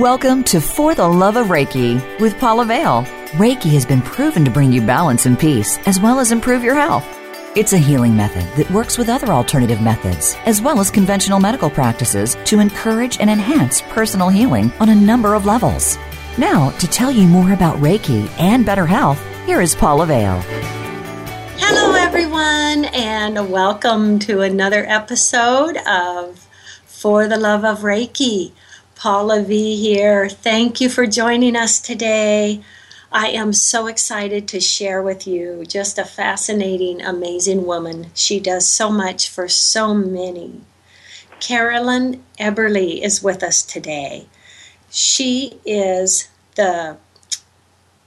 [0.00, 3.04] Welcome to For the Love of Reiki with Paula Vale.
[3.38, 6.74] Reiki has been proven to bring you balance and peace, as well as improve your
[6.74, 7.06] health.
[7.56, 11.70] It's a healing method that works with other alternative methods, as well as conventional medical
[11.70, 15.96] practices, to encourage and enhance personal healing on a number of levels.
[16.36, 20.42] Now, to tell you more about Reiki and better health, here is Paula Vale.
[21.56, 26.46] Hello, everyone, and welcome to another episode of
[26.84, 28.52] For the Love of Reiki.
[28.96, 30.26] Paula V here.
[30.26, 32.62] Thank you for joining us today.
[33.12, 38.06] I am so excited to share with you just a fascinating, amazing woman.
[38.14, 40.62] She does so much for so many.
[41.40, 44.28] Carolyn Eberle is with us today.
[44.90, 46.96] She is the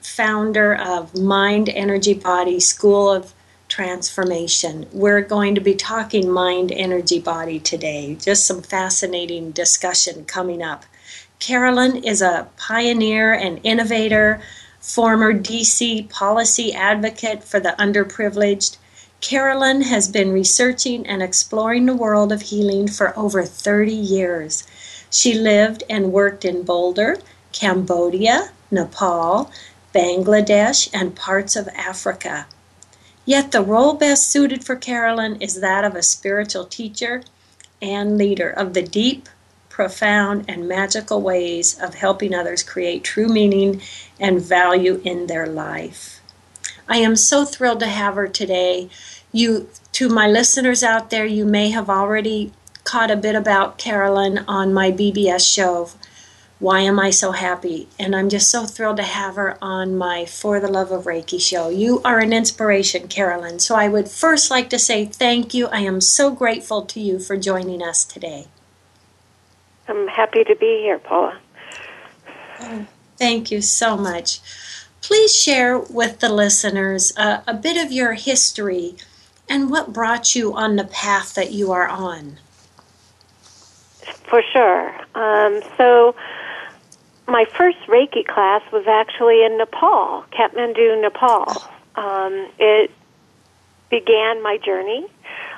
[0.01, 3.35] founder of Mind Energy Body School of
[3.79, 4.85] transformation.
[4.91, 8.17] We're going to be talking mind, energy, body today.
[8.19, 10.83] Just some fascinating discussion coming up.
[11.39, 14.41] Carolyn is a pioneer and innovator,
[14.81, 18.75] former DC policy advocate for the underprivileged.
[19.21, 24.67] Carolyn has been researching and exploring the world of healing for over 30 years.
[25.09, 27.15] She lived and worked in Boulder,
[27.53, 29.49] Cambodia, Nepal,
[29.95, 32.45] Bangladesh, and parts of Africa.
[33.29, 37.21] Yet the role best suited for Carolyn is that of a spiritual teacher
[37.79, 39.29] and leader of the deep,
[39.69, 43.83] profound, and magical ways of helping others create true meaning
[44.19, 46.21] and value in their life.
[46.87, 48.89] I am so thrilled to have her today.
[49.31, 52.51] You to my listeners out there, you may have already
[52.83, 55.91] caught a bit about Carolyn on my BBS show
[56.59, 57.87] why Am I So Happy?
[57.97, 61.39] And I'm just so thrilled to have her on my For the Love of Reiki
[61.39, 61.69] show.
[61.69, 63.59] You are an inspiration, Carolyn.
[63.59, 65.67] So I would first like to say thank you.
[65.67, 68.47] I am so grateful to you for joining us today.
[69.87, 71.39] I'm happy to be here, Paula.
[72.59, 72.85] Oh,
[73.17, 74.41] thank you so much.
[75.01, 78.95] Please share with the listeners uh, a bit of your history
[79.47, 82.37] and what brought you on the path that you are on.
[84.29, 84.93] For sure.
[85.15, 86.15] Um, so,
[87.29, 91.45] my first Reiki class was actually in Nepal, Kathmandu, Nepal.
[91.95, 92.91] Um, it
[93.89, 95.05] began my journey,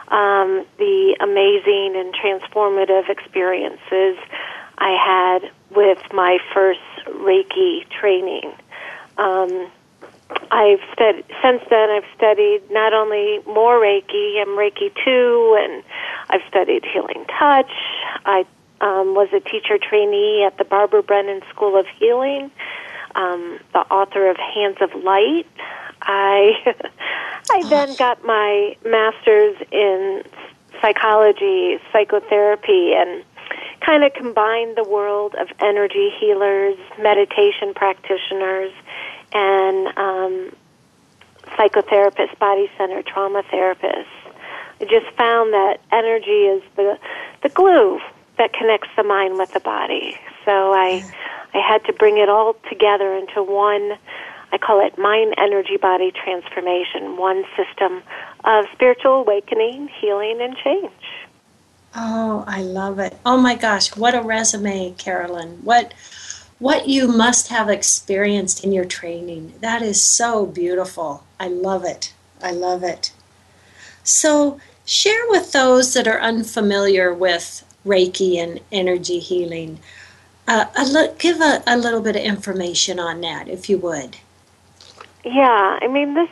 [0.09, 4.17] um, the amazing and transformative experiences
[4.77, 8.51] I had with my first Reiki training.
[9.17, 9.69] Um,
[10.49, 11.89] I've studied since then.
[11.89, 15.83] I've studied not only more Reiki, I'm Reiki two, and
[16.29, 17.71] I've studied healing touch.
[18.25, 18.45] I
[18.81, 22.51] um, was a teacher trainee at the Barbara Brennan School of Healing,
[23.15, 25.47] um, the author of Hands of Light.
[26.01, 26.51] I
[27.51, 30.23] I then got my master's in
[30.81, 33.23] psychology, psychotherapy, and
[33.85, 38.71] kind of combined the world of energy healers, meditation practitioners,
[39.31, 40.55] and um,
[41.55, 44.05] psychotherapists, body centered trauma therapists.
[44.79, 46.97] I just found that energy is the
[47.43, 47.99] the glue
[48.41, 50.17] that connects the mind with the body.
[50.45, 51.05] So I
[51.53, 53.97] I had to bring it all together into one
[54.51, 58.01] I call it mind energy body transformation, one system
[58.43, 61.05] of spiritual awakening, healing and change.
[61.95, 63.17] Oh, I love it.
[63.25, 65.59] Oh my gosh, what a resume, Carolyn.
[65.63, 65.93] What
[66.57, 69.53] what you must have experienced in your training.
[69.61, 71.23] That is so beautiful.
[71.39, 72.13] I love it.
[72.41, 73.13] I love it.
[74.03, 79.79] So, share with those that are unfamiliar with Reiki and energy healing.
[80.47, 84.17] Uh, a give a, a little bit of information on that, if you would.
[85.23, 86.29] Yeah, I mean this.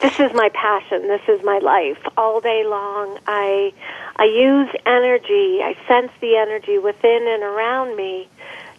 [0.00, 1.08] This is my passion.
[1.08, 1.98] This is my life.
[2.16, 3.72] All day long, I
[4.16, 5.62] I use energy.
[5.62, 8.28] I sense the energy within and around me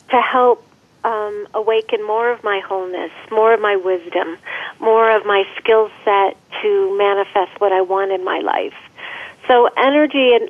[0.09, 0.65] to help
[1.03, 4.37] um, awaken more of my wholeness, more of my wisdom,
[4.79, 8.73] more of my skill set to manifest what I want in my life.
[9.47, 10.49] So energy and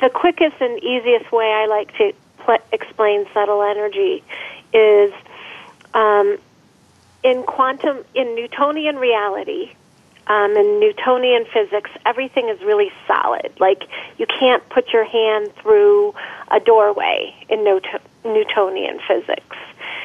[0.00, 2.12] the quickest and easiest way I like to
[2.44, 4.22] pl- explain subtle energy
[4.72, 5.12] is
[5.94, 6.38] um,
[7.22, 9.72] in quantum, in Newtonian reality,
[10.28, 13.52] um, in Newtonian physics, everything is really solid.
[13.58, 13.84] Like
[14.18, 16.14] you can't put your hand through
[16.50, 17.64] a doorway in
[18.24, 19.56] Newtonian physics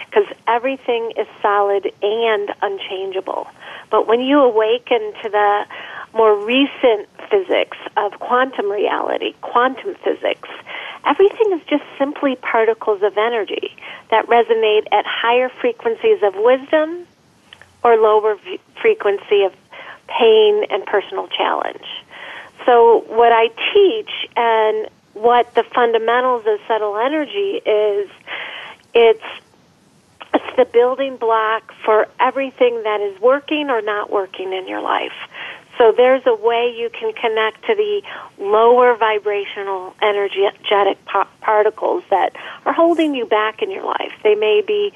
[0.06, 3.48] because everything is solid and unchangeable.
[3.90, 5.66] But when you awaken to the
[6.14, 10.50] more recent physics of quantum reality, quantum physics,
[11.06, 13.76] everything is just simply particles of energy
[14.12, 17.08] that resonate at higher frequencies of wisdom
[17.84, 19.54] or lower v- frequency of
[20.08, 21.86] pain and personal challenge.
[22.66, 28.10] So, what I teach and what the fundamentals of subtle energy is,
[28.94, 29.24] it's
[30.34, 35.14] it's the building block for everything that is working or not working in your life.
[35.78, 38.02] So there's a way you can connect to the
[38.38, 42.36] lower vibrational energetic pa- particles that
[42.66, 44.14] are holding you back in your life.
[44.24, 44.94] They may be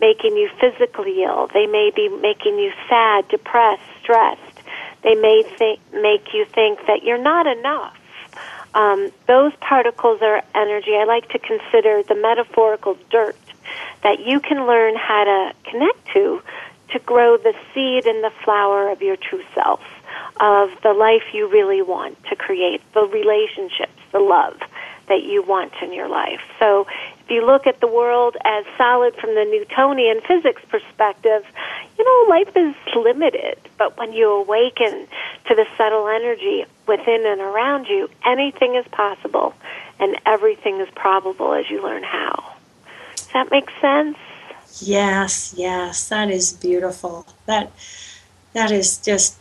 [0.00, 1.48] making you physically ill.
[1.52, 4.60] They may be making you sad, depressed, stressed.
[5.02, 7.96] They may think, make you think that you're not enough.
[8.72, 13.36] Um, those particles are energy I like to consider the metaphorical dirt
[14.02, 16.42] that you can learn how to connect to
[16.92, 19.80] to grow the seed and the flower of your true self,
[20.38, 24.58] of the life you really want to create, the relationships, the love
[25.08, 26.40] that you want in your life.
[26.58, 26.86] So
[27.20, 31.44] if you look at the world as solid from the Newtonian physics perspective,
[31.98, 33.58] you know, life is limited.
[33.76, 35.08] But when you awaken
[35.46, 39.54] to the subtle energy within and around you, anything is possible
[39.98, 42.54] and everything is probable as you learn how.
[43.16, 44.16] Does that make sense?
[44.78, 47.26] Yes, yes, that is beautiful.
[47.46, 47.72] That
[48.52, 49.39] that is just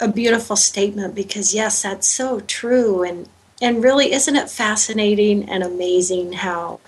[0.00, 3.02] a beautiful statement because yes, that's so true.
[3.02, 3.28] And
[3.62, 6.80] and really isn't it fascinating and amazing how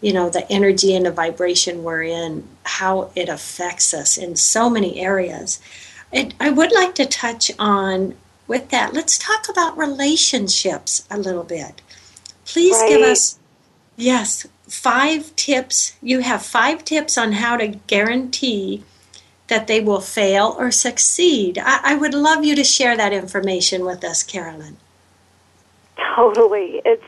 [0.00, 4.68] you know the energy and the vibration we're in how it affects us in so
[4.68, 5.60] many areas?
[6.12, 8.14] It, i would like to touch on
[8.46, 11.80] with that let's talk about relationships a little bit.
[12.44, 12.88] Please right.
[12.88, 13.38] give us
[13.96, 15.94] yes five tips.
[16.02, 18.82] You have five tips on how to guarantee
[19.48, 23.84] that they will fail or succeed I, I would love you to share that information
[23.84, 24.76] with us carolyn
[26.14, 26.80] Totally.
[26.84, 27.04] It's,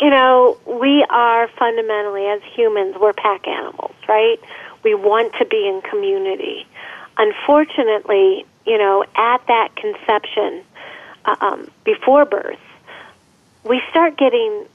[0.00, 4.38] you know, we are fundamentally, as humans, we're pack animals, right?
[4.82, 6.66] We want to be in community.
[7.16, 10.62] Unfortunately, you know, at that conception,
[11.24, 12.58] uh, um, before birth,
[13.64, 14.66] we start getting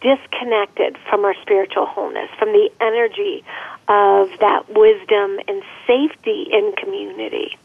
[0.00, 3.44] disconnected from our spiritual wholeness, from the energy
[3.88, 7.56] of that wisdom and safety in community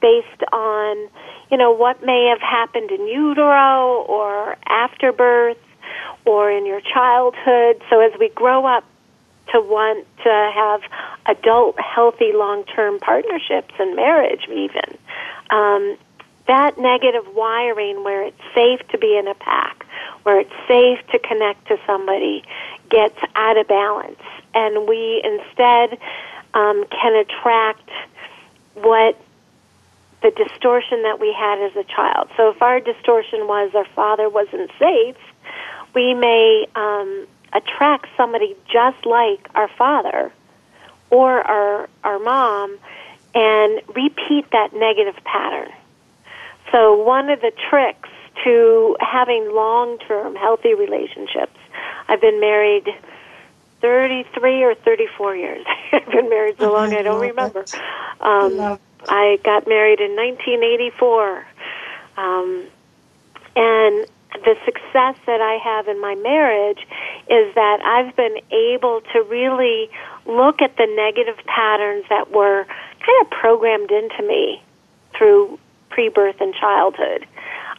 [0.00, 1.08] based on,
[1.50, 5.58] you know, what may have happened in utero or after birth
[6.24, 7.82] or in your childhood.
[7.88, 8.84] So as we grow up
[9.52, 10.82] to want to have
[11.26, 14.98] adult, healthy, long-term partnerships and marriage even,
[15.50, 15.96] um,
[16.48, 19.86] that negative wiring where it's safe to be in a pack,
[20.24, 22.42] where it's safe to connect to somebody,
[22.92, 24.20] gets out of balance.
[24.54, 25.98] And we instead
[26.54, 27.90] um, can attract
[28.74, 29.18] what
[30.22, 32.28] the distortion that we had as a child.
[32.36, 35.16] So if our distortion was our father wasn't safe,
[35.94, 40.32] we may um, attract somebody just like our father
[41.10, 42.78] or our our mom
[43.34, 45.72] and repeat that negative pattern.
[46.70, 48.08] So one of the tricks
[48.44, 51.58] to having long-term healthy relationships.
[52.12, 52.86] I've been married
[53.80, 55.66] 33 or 34 years.
[55.92, 57.64] I've been married so long I don't remember.
[58.20, 58.78] Um,
[59.08, 61.46] I got married in 1984.
[62.18, 62.66] Um,
[63.56, 64.06] and
[64.44, 66.86] the success that I have in my marriage
[67.30, 69.88] is that I've been able to really
[70.26, 74.62] look at the negative patterns that were kind of programmed into me
[75.16, 77.26] through pre birth and childhood,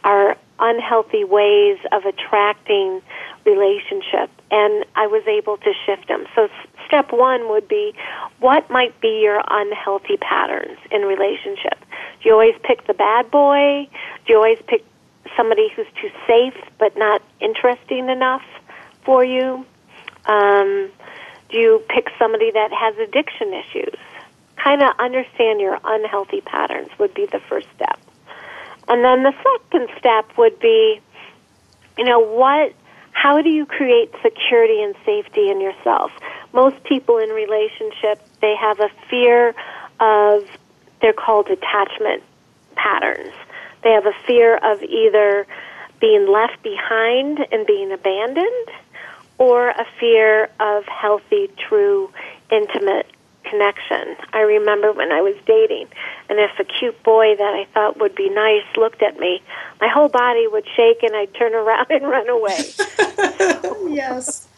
[0.02, 3.02] our unhealthy ways of attracting
[3.44, 4.30] relationship.
[4.50, 6.26] And I was able to shift them.
[6.34, 6.48] So
[6.86, 7.94] step one would be
[8.40, 11.78] what might be your unhealthy patterns in relationship?
[12.22, 13.88] Do you always pick the bad boy?
[14.26, 14.84] Do you always pick
[15.36, 18.44] somebody who's too safe but not interesting enough
[19.04, 19.64] for you?
[20.26, 20.90] Um,
[21.50, 23.94] do you pick somebody that has addiction issues?
[24.56, 28.00] Kind of understand your unhealthy patterns would be the first step.
[28.88, 31.00] And then the second step would be,
[31.96, 32.72] you know, what,
[33.12, 36.10] how do you create security and safety in yourself?
[36.54, 39.54] most people in relationship they have a fear
[40.00, 40.44] of
[41.02, 42.22] they're called attachment
[42.76, 43.34] patterns.
[43.82, 45.46] They have a fear of either
[46.00, 48.68] being left behind and being abandoned
[49.36, 52.10] or a fear of healthy, true,
[52.50, 53.06] intimate
[53.44, 54.16] connection.
[54.32, 55.88] I remember when I was dating,
[56.28, 59.42] and if a cute boy that I thought would be nice looked at me,
[59.80, 62.64] my whole body would shake and I'd turn around and run away.
[63.94, 64.48] yes.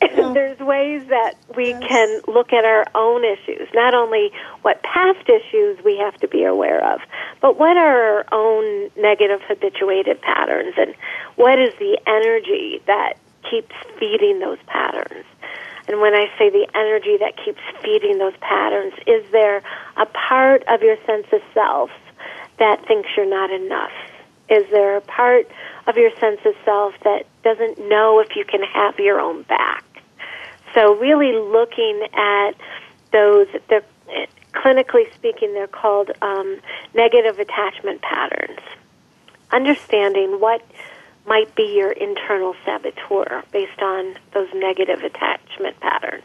[0.00, 1.82] There's ways that we yes.
[1.86, 6.44] can look at our own issues, not only what past issues we have to be
[6.44, 7.00] aware of,
[7.40, 10.94] but what are our own negative habituated patterns and
[11.36, 13.14] what is the energy that
[13.48, 15.24] keeps feeding those patterns.
[15.88, 19.62] And when I say the energy that keeps feeding those patterns, is there
[19.96, 21.90] a part of your sense of self
[22.58, 23.92] that thinks you're not enough?
[24.50, 25.50] Is there a part
[25.86, 29.84] of your sense of self that doesn't know if you can have your own back?
[30.74, 32.52] So really looking at
[33.10, 33.84] those, they're,
[34.52, 36.60] clinically speaking, they're called um,
[36.94, 38.58] negative attachment patterns.
[39.50, 40.62] Understanding what
[41.28, 46.24] might be your internal saboteur based on those negative attachment patterns.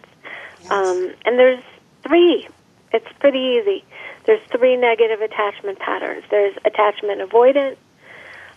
[0.61, 0.71] Yes.
[0.71, 1.63] Um, and there's
[2.07, 2.47] three.
[2.93, 3.83] It's pretty easy.
[4.25, 6.23] There's three negative attachment patterns.
[6.31, 7.75] There's attachment avoidant,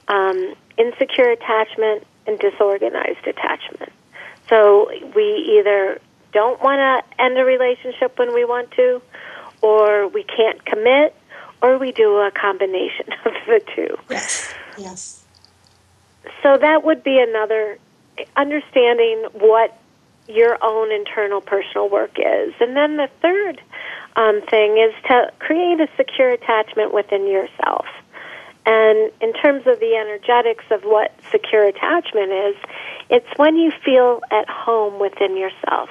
[0.09, 3.93] um, insecure attachment, and disorganized attachment.
[4.49, 6.01] So we either
[6.33, 9.03] don't want to end a relationship when we want to,
[9.63, 11.15] or we can't commit,
[11.63, 13.97] or we do a combination of the two.
[14.09, 14.55] Yes.
[14.79, 15.26] Yes
[16.43, 17.79] so that would be another
[18.37, 19.79] understanding what
[20.29, 22.55] your own internal personal work is.
[22.61, 23.61] And then the third
[24.17, 27.87] um, thing is to create a secure attachment within yourself.
[28.65, 32.57] And in terms of the energetics of what secure attachment is,
[33.09, 35.89] it's when you feel at home within yourself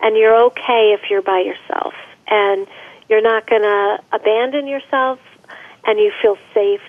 [0.00, 1.94] and you're okay if you're by yourself
[2.28, 2.68] and
[3.08, 5.18] you're not going to abandon yourself
[5.84, 6.80] and you feel safe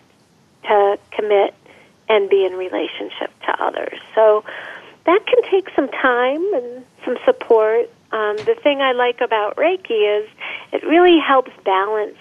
[0.66, 1.56] to commit
[2.10, 4.00] and be in relationship to others.
[4.16, 4.44] So
[5.06, 7.90] that can take some time and some support.
[8.12, 10.30] Um, the thing I like about Reiki is
[10.72, 12.18] it really helps balance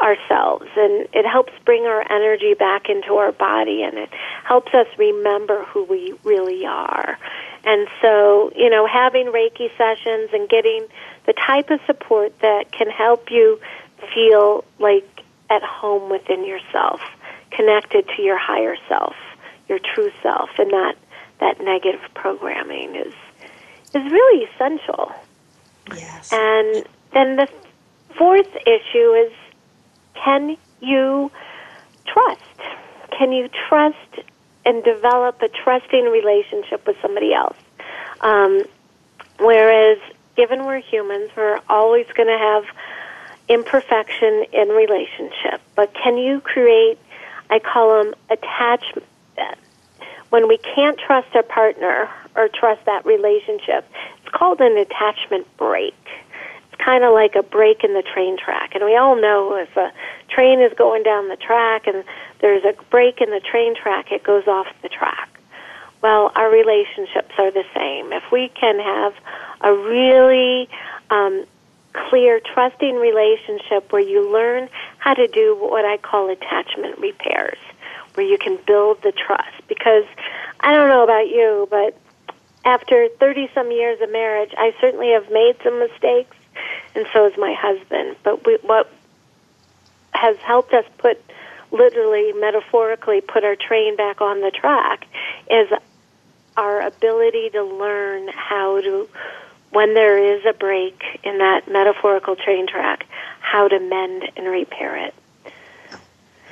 [0.00, 4.10] ourselves and it helps bring our energy back into our body and it
[4.44, 7.18] helps us remember who we really are.
[7.64, 10.86] And so, you know, having Reiki sessions and getting
[11.26, 13.60] the type of support that can help you
[14.14, 15.08] feel like
[15.48, 17.00] at home within yourself
[17.56, 19.14] connected to your higher self,
[19.68, 20.96] your true self, and not
[21.40, 23.14] that negative programming is
[23.94, 25.12] is really essential.
[25.94, 26.32] Yes.
[26.32, 27.48] And then the
[28.16, 29.32] fourth issue is
[30.14, 31.30] can you
[32.06, 32.40] trust?
[33.16, 33.96] Can you trust
[34.64, 37.56] and develop a trusting relationship with somebody else?
[38.20, 38.64] Um,
[39.38, 39.98] whereas,
[40.36, 42.64] given we're humans, we're always going to have
[43.48, 45.60] imperfection in relationship.
[45.76, 46.98] But can you create
[47.50, 49.06] I call them attachment.
[50.30, 53.88] When we can't trust our partner or trust that relationship,
[54.20, 55.94] it's called an attachment break.
[56.72, 58.74] It's kind of like a break in the train track.
[58.74, 59.92] And we all know if a
[60.28, 62.02] train is going down the track and
[62.40, 65.28] there's a break in the train track, it goes off the track.
[66.02, 68.12] Well, our relationships are the same.
[68.12, 69.14] If we can have
[69.60, 70.68] a really
[71.10, 71.46] um,
[71.94, 77.58] clear, trusting relationship where you learn how to do what I call attachment repairs,
[78.14, 79.66] where you can build the trust.
[79.68, 80.04] Because
[80.60, 81.96] I don't know about you, but
[82.64, 86.36] after 30 some years of marriage, I certainly have made some mistakes,
[86.94, 88.16] and so has my husband.
[88.22, 88.90] But we, what
[90.12, 91.22] has helped us put,
[91.70, 95.06] literally, metaphorically, put our train back on the track
[95.50, 95.68] is
[96.56, 99.08] our ability to learn how to
[99.74, 103.06] when there is a break in that metaphorical train track,
[103.40, 105.14] how to mend and repair it.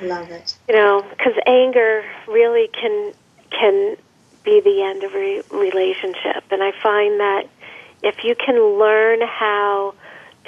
[0.01, 0.55] Love it.
[0.67, 3.13] You know, because anger really can
[3.49, 3.95] can
[4.43, 7.47] be the end of a relationship, and I find that
[8.01, 9.95] if you can learn how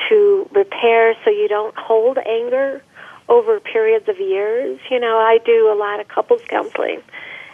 [0.10, 2.84] to repair so you don't hold anger
[3.30, 4.80] over periods of years.
[4.92, 7.02] You know, I do a lot of couples counseling,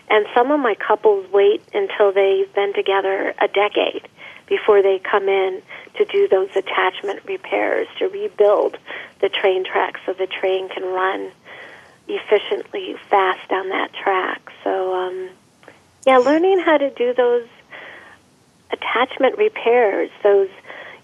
[0.09, 4.07] and some of my couples wait until they've been together a decade
[4.51, 5.61] before they come in
[5.95, 8.77] to do those attachment repairs to rebuild
[9.21, 11.31] the train track so the train can run
[12.09, 14.51] efficiently fast down that track.
[14.65, 15.29] So, um,
[16.05, 17.47] yeah, learning how to do those
[18.71, 20.49] attachment repairs, those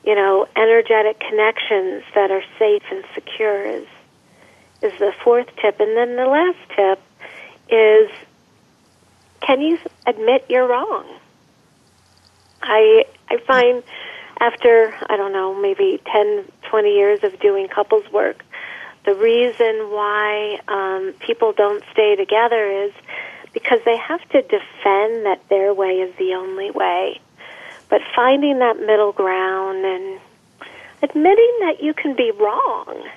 [0.04, 3.88] you know energetic connections that are safe and secure is
[4.82, 5.80] is the fourth tip.
[5.80, 7.00] And then the last tip
[7.70, 8.10] is
[9.40, 11.17] can you admit you're wrong?
[12.68, 13.84] I I find
[14.40, 18.44] after I don't know maybe ten twenty years of doing couples work,
[19.06, 22.92] the reason why um, people don't stay together is
[23.54, 27.20] because they have to defend that their way is the only way.
[27.90, 30.20] But finding that middle ground and
[31.02, 33.08] admitting that you can be wrong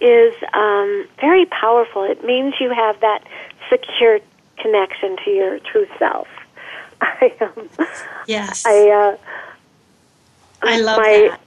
[0.00, 2.04] is um, very powerful.
[2.04, 3.24] It means you have that
[3.68, 4.20] secure
[4.58, 6.28] connection to your true self.
[7.04, 7.68] I um,
[8.26, 8.64] yes.
[8.66, 9.16] I uh,
[10.62, 11.40] I love my, that.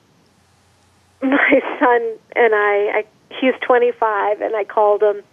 [1.22, 3.06] My son and I, I
[3.42, 5.24] he's 25 and I called him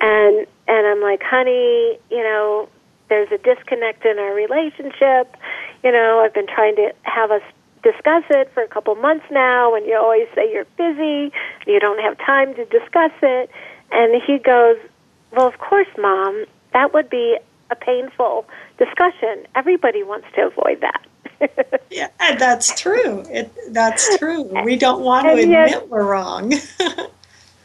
[0.00, 2.68] and and I'm like, "Honey, you know,
[3.08, 5.36] there's a disconnect in our relationship.
[5.82, 7.42] You know, I've been trying to have us
[7.82, 11.32] discuss it for a couple months now and you always say you're busy,
[11.66, 13.50] you don't have time to discuss it."
[13.90, 14.76] And he goes,
[15.32, 17.38] "Well, of course, mom, that would be
[17.70, 18.46] a painful
[18.78, 19.46] discussion.
[19.54, 21.06] Everybody wants to avoid that."
[21.90, 22.08] yeah,
[22.38, 23.22] that's true.
[23.30, 24.42] It, that's true.
[24.64, 26.52] We don't want to And admit yet- we're wrong.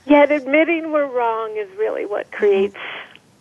[0.05, 2.75] Yet admitting we're wrong is really what creates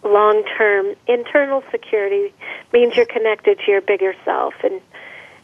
[0.04, 2.34] long term internal security
[2.72, 4.80] means you're connected to your bigger self and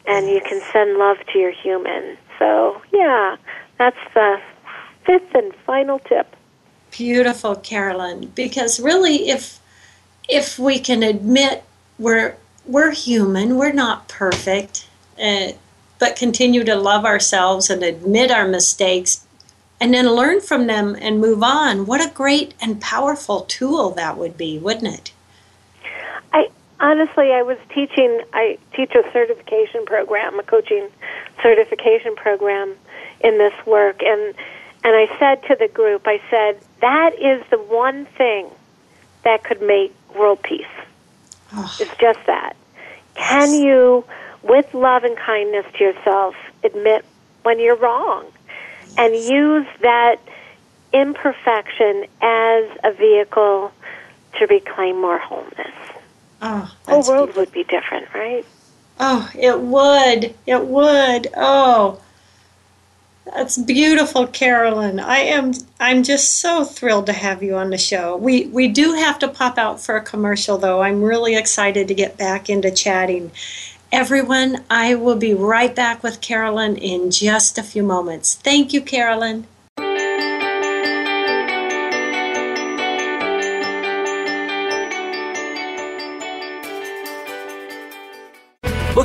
[0.07, 2.17] and you can send love to your human.
[2.39, 3.37] So yeah,
[3.79, 4.41] that's the
[5.07, 6.37] fifth and final tip.
[6.91, 8.31] Beautiful, Carolyn.
[8.35, 9.59] Because really, if
[10.29, 11.65] if we can admit
[11.99, 14.89] we're we're human, we're not perfect,
[15.23, 15.53] uh,
[15.99, 19.25] but continue to love ourselves and admit our mistakes,
[19.81, 21.87] and then learn from them and move on.
[21.87, 25.13] What a great and powerful tool that would be, wouldn't it?
[26.33, 28.21] I honestly, I was teaching.
[28.33, 30.89] I teach a certification program, a coaching
[31.43, 32.75] certification program
[33.21, 34.35] in this work, and
[34.83, 38.49] and I said to the group, I said that is the one thing
[39.23, 40.65] that could make world peace.
[41.55, 42.57] Oh, It's just that.
[43.15, 44.05] Can you,
[44.43, 47.05] with love and kindness to yourself, admit
[47.45, 48.27] when you're wrong
[48.99, 50.17] and use that
[50.93, 53.71] imperfection as a vehicle
[54.39, 55.75] to reclaim more wholeness?
[56.43, 57.43] oh, The whole world beautiful.
[57.43, 58.45] would be different, right?
[58.99, 60.35] Oh, it would.
[60.47, 61.29] It would.
[61.37, 62.01] Oh.
[63.35, 65.01] That's beautiful, Carolyn.
[65.01, 68.17] I am I'm just so thrilled to have you on the show.
[68.17, 70.81] We we do have to pop out for a commercial though.
[70.83, 73.33] I'm really excited to get back into chatting.
[73.91, 78.35] Everyone, I will be right back with Carolyn in just a few moments.
[78.37, 79.47] Thank you, Carolyn.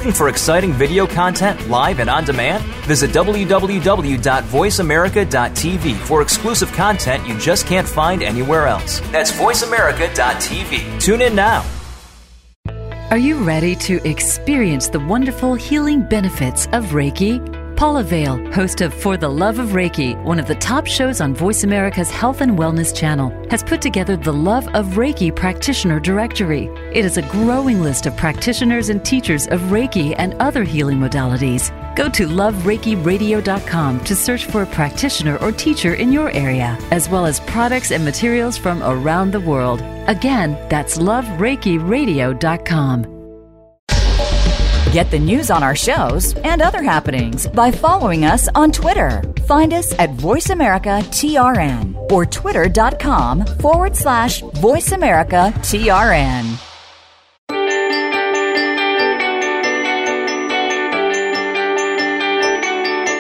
[0.02, 2.64] Looking for exciting video content live and on demand?
[2.88, 9.00] Visit www.voiceamerica.tv for exclusive content you just can't find anywhere else.
[9.12, 11.00] That's voiceamerica.tv.
[11.00, 11.64] Tune in now.
[13.12, 17.61] Are you ready to experience the wonderful healing benefits of Reiki?
[17.82, 21.34] Paula Vale, host of For the Love of Reiki, one of the top shows on
[21.34, 26.65] Voice America's Health and Wellness channel, has put together the Love of Reiki Practitioner Directory.
[26.94, 31.72] It is a growing list of practitioners and teachers of Reiki and other healing modalities.
[31.96, 37.26] Go to lovereikiradio.com to search for a practitioner or teacher in your area, as well
[37.26, 39.82] as products and materials from around the world.
[40.06, 43.11] Again, that's lovereikiradio.com.
[44.91, 49.23] Get the news on our shows and other happenings by following us on Twitter.
[49.47, 56.67] Find us at VoiceAmericaTRN or twitter.com forward slash VoiceAmericaTRN.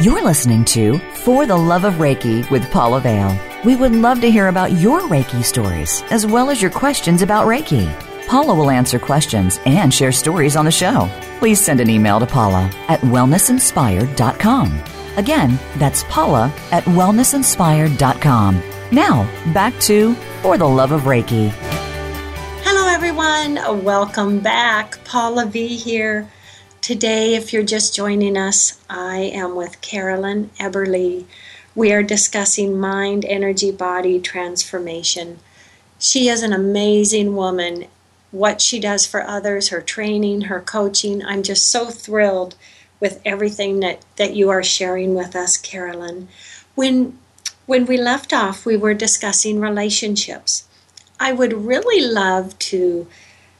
[0.03, 3.39] You're listening to For the Love of Reiki with Paula Vale.
[3.63, 7.47] We would love to hear about your Reiki stories as well as your questions about
[7.47, 8.10] Reiki.
[8.31, 11.09] Paula will answer questions and share stories on the show.
[11.39, 14.83] Please send an email to Paula at wellnessinspired.com.
[15.17, 18.63] Again, that's Paula at wellnessinspired.com.
[18.89, 21.49] Now, back to For the Love of Reiki.
[22.63, 23.83] Hello, everyone.
[23.83, 25.03] Welcome back.
[25.03, 26.31] Paula V here.
[26.79, 31.25] Today, if you're just joining us, I am with Carolyn Eberle.
[31.75, 35.39] We are discussing mind, energy, body transformation.
[35.99, 37.87] She is an amazing woman.
[38.31, 42.55] What she does for others, her training, her coaching, I'm just so thrilled
[42.99, 46.29] with everything that, that you are sharing with us, Carolyn.
[46.75, 47.17] When
[47.65, 50.67] when we left off, we were discussing relationships.
[51.19, 53.07] I would really love to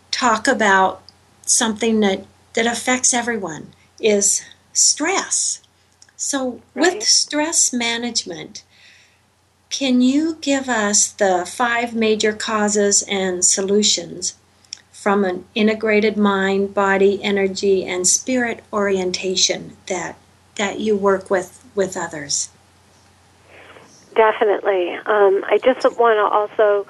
[0.09, 1.01] talk about
[1.45, 3.67] something that, that affects everyone
[4.01, 4.41] is
[4.73, 5.61] stress.
[6.17, 6.95] So Right.
[6.95, 8.63] with stress management,
[9.69, 14.33] can you give us the five major causes and solutions
[15.01, 20.15] from an integrated mind, body, energy, and spirit orientation that
[20.57, 22.49] that you work with with others?
[24.15, 24.91] Definitely.
[24.91, 26.85] Um, I just want to also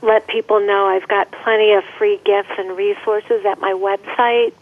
[0.00, 4.54] let people know I've got plenty of free gifts and resources at my website,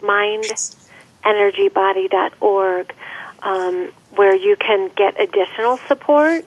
[1.23, 2.93] mindenergybody.org,
[3.41, 6.43] um, where you can get additional support.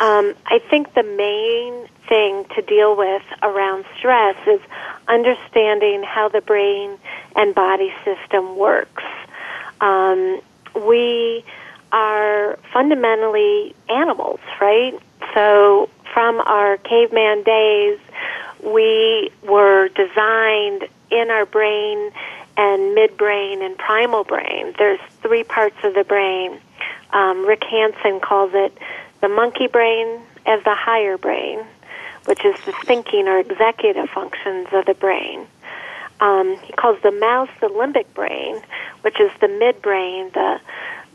[0.00, 4.60] Um, I think the main thing to deal with around stress is
[5.06, 6.98] understanding how the brain
[7.36, 9.04] and body system works.
[9.80, 10.40] Um,
[10.74, 11.44] we
[11.92, 14.98] are fundamentally animals, right?
[15.34, 17.98] So from our caveman days,
[18.62, 22.10] we were designed in our brain
[22.56, 24.74] and midbrain and primal brain.
[24.78, 26.58] There's three parts of the brain.
[27.12, 28.76] Um, Rick Hanson calls it
[29.20, 31.60] the monkey brain as the higher brain,
[32.28, 35.46] which is the thinking or executive functions of the brain.
[36.20, 38.60] Um, he calls the mouse the limbic brain,
[39.00, 40.60] which is the midbrain, the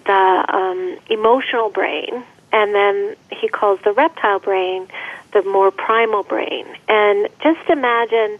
[0.05, 4.87] the um, emotional brain, and then he calls the reptile brain
[5.33, 6.65] the more primal brain.
[6.89, 8.39] And just imagine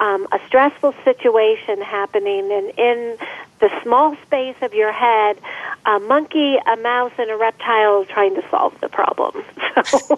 [0.00, 3.18] um, a stressful situation happening, and in
[3.60, 5.38] the small space of your head,
[5.84, 9.44] a monkey, a mouse, and a reptile trying to solve the problem.
[9.86, 9.90] So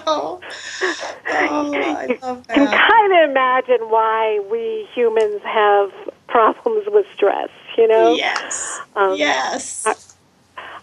[0.12, 0.40] oh,
[1.30, 5.92] I love you can kind of imagine why we humans have
[6.26, 7.50] problems with stress.
[7.76, 8.80] You know, Yes.
[8.96, 10.16] Um, yes.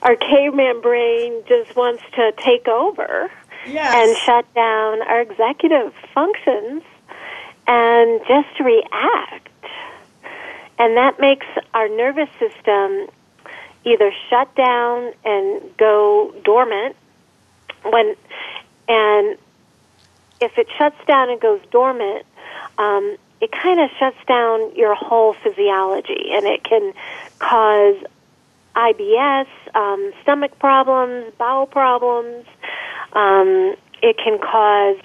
[0.03, 3.29] our caveman brain just wants to take over
[3.67, 3.95] yes.
[3.95, 6.83] and shut down our executive functions
[7.67, 9.49] and just react.
[10.79, 13.07] And that makes our nervous system
[13.83, 16.95] either shut down and go dormant
[17.83, 18.15] when
[18.87, 19.37] and
[20.39, 22.25] if it shuts down and goes dormant,
[22.77, 26.93] um, it kind of shuts down your whole physiology, and it can
[27.39, 27.95] cause
[28.75, 32.45] IBS, um, stomach problems, bowel problems.
[33.13, 34.97] Um, it can cause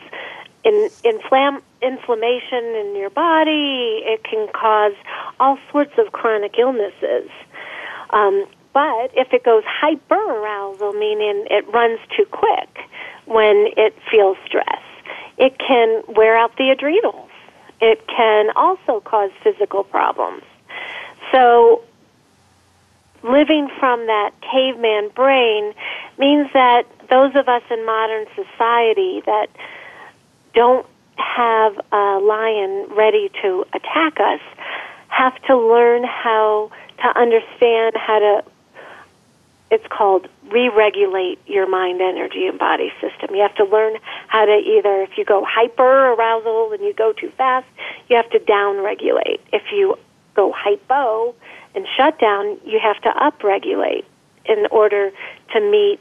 [0.64, 4.02] in, inflam- inflammation in your body.
[4.04, 4.94] It can cause
[5.40, 7.30] all sorts of chronic illnesses.
[8.10, 12.78] Um, but if it goes hyperarousal, meaning it runs too quick
[13.26, 14.82] when it feels stress,
[15.36, 17.30] it can wear out the adrenals.
[17.80, 20.44] It can also cause physical problems.
[21.32, 21.82] So
[23.22, 25.74] living from that caveman brain
[26.18, 29.48] means that those of us in modern society that
[30.54, 34.40] don't have a lion ready to attack us
[35.08, 38.44] have to learn how to understand how to
[39.70, 43.34] it's called re-regulate your mind energy and body system.
[43.34, 43.96] You have to learn
[44.28, 47.66] how to either if you go hyper arousal and you go too fast
[48.08, 49.96] you have to down regulate if you
[50.34, 51.34] go hypo
[51.74, 54.04] and shut down you have to up regulate
[54.44, 55.10] in order
[55.52, 56.00] to meet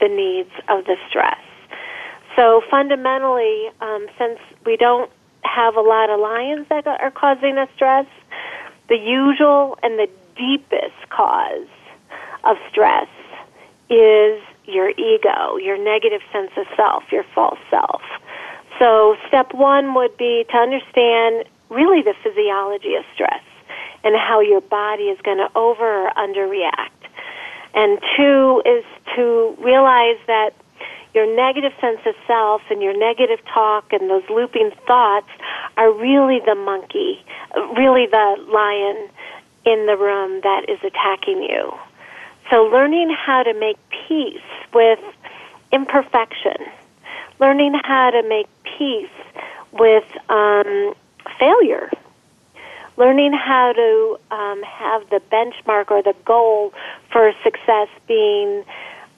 [0.00, 1.38] the needs of the stress
[2.36, 5.10] so fundamentally um, since we don't
[5.42, 8.06] have a lot of lions that are causing us stress
[8.88, 11.66] the usual and the deepest cause
[12.44, 13.08] of stress
[13.90, 18.02] is your ego, your negative sense of self, your false self.
[18.78, 23.42] So, step one would be to understand really the physiology of stress
[24.04, 26.90] and how your body is going to over or underreact.
[27.74, 28.84] And two is
[29.16, 30.50] to realize that
[31.16, 35.30] your negative sense of self and your negative talk and those looping thoughts
[35.78, 37.24] are really the monkey,
[37.74, 39.08] really the lion
[39.64, 41.72] in the room that is attacking you.
[42.50, 44.38] So learning how to make peace
[44.74, 45.00] with
[45.72, 46.58] imperfection,
[47.40, 48.46] learning how to make
[48.78, 49.08] peace
[49.72, 50.94] with um,
[51.38, 51.90] failure,
[52.98, 56.74] learning how to um, have the benchmark or the goal
[57.10, 58.64] for success being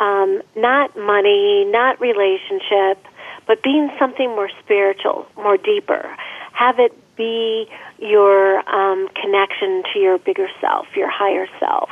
[0.01, 3.05] um, not money, not relationship,
[3.47, 6.15] but being something more spiritual, more deeper.
[6.53, 11.91] Have it be your um, connection to your bigger self, your higher self.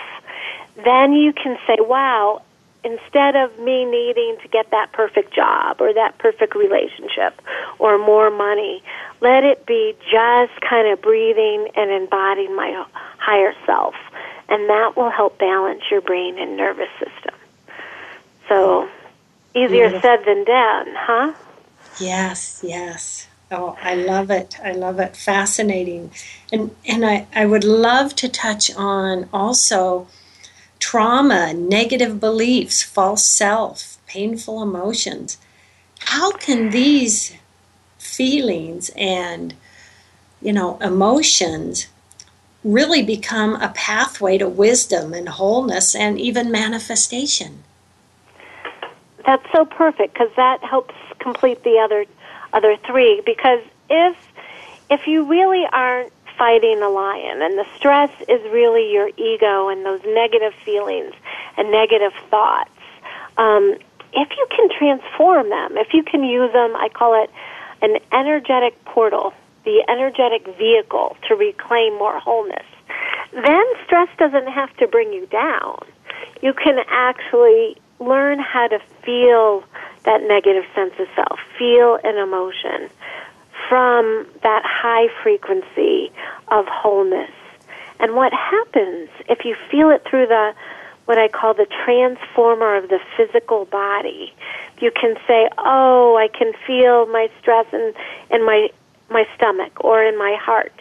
[0.85, 2.43] Then you can say, wow,
[2.85, 7.41] instead of me needing to get that perfect job or that perfect relationship
[7.79, 8.83] or more money,
[9.21, 12.87] let it be just kind of breathing and embodying my
[13.19, 13.95] higher self.
[14.49, 17.35] And that will help balance your brain and nervous system.
[18.49, 18.89] So,
[19.55, 20.01] easier Beautiful.
[20.01, 21.33] said than done, huh?
[22.01, 23.27] Yes, yes.
[23.51, 24.59] Oh, I love it.
[24.63, 25.17] I love it.
[25.17, 26.11] Fascinating.
[26.53, 30.09] And and I, I would love to touch on also
[30.81, 35.39] trauma, negative beliefs, false self, painful emotions.
[36.01, 37.35] How can these
[37.99, 39.55] feelings and
[40.43, 41.87] you know emotions
[42.65, 47.63] really become a pathway to wisdom and wholeness and even manifestation?
[49.27, 52.07] That's so perfect because that helps complete the other
[52.53, 53.21] other three.
[53.27, 53.61] Because
[53.91, 54.17] if
[54.89, 59.85] if you really aren't fighting a lion and the stress is really your ego and
[59.85, 61.13] those negative feelings
[61.57, 62.71] and negative thoughts,
[63.37, 63.77] um,
[64.13, 67.31] if you can transform them, if you can use them, I call it
[67.83, 69.35] an energetic portal,
[69.65, 72.67] the energetic vehicle to reclaim more wholeness,
[73.33, 75.81] then stress doesn't have to bring you down.
[76.43, 79.65] You can actually learn how to feel
[80.05, 82.89] that negative sense of self, feel an emotion
[83.69, 86.13] from that high frequency
[86.49, 87.31] of wholeness.
[87.99, 90.55] And what happens if you feel it through the
[91.07, 94.35] what I call the transformer of the physical body.
[94.81, 97.95] You can say, "Oh, I can feel my stress and
[98.31, 98.71] in my
[99.09, 100.75] my stomach or in my heart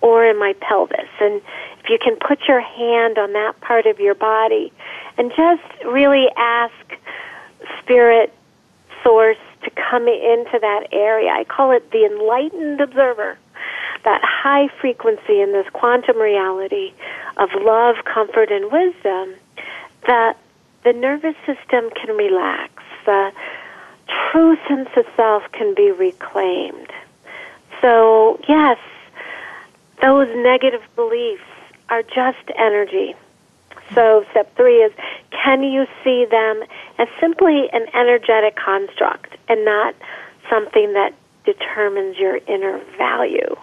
[0.00, 1.40] or in my pelvis." And
[1.82, 4.72] if you can put your hand on that part of your body
[5.18, 6.74] and just really ask
[7.80, 8.32] spirit
[9.02, 11.30] source to come into that area.
[11.30, 13.38] I call it the enlightened observer.
[14.04, 16.92] That high frequency in this quantum reality
[17.36, 19.34] of love, comfort, and wisdom
[20.06, 20.36] that
[20.82, 22.72] the nervous system can relax,
[23.06, 23.32] the
[24.08, 26.90] true sense of self can be reclaimed.
[27.82, 28.78] So, yes,
[30.00, 31.42] those negative beliefs
[31.90, 33.14] are just energy.
[33.94, 34.92] So, step three is
[35.30, 36.62] can you see them
[36.98, 39.94] as simply an energetic construct and not
[40.48, 41.12] something that
[41.44, 43.56] determines your inner value?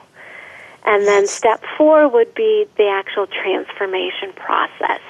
[0.85, 5.01] And then step four would be the actual transformation process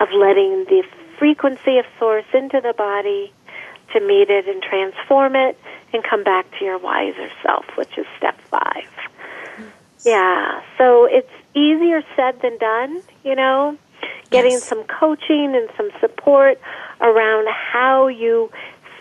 [0.00, 0.84] of letting the
[1.18, 3.32] frequency of source into the body
[3.94, 5.58] to meet it and transform it
[5.92, 8.88] and come back to your wiser self, which is step five.
[10.04, 13.78] Yeah, so it's easier said than done, you know,
[14.30, 14.64] getting yes.
[14.64, 16.60] some coaching and some support
[17.00, 18.50] around how you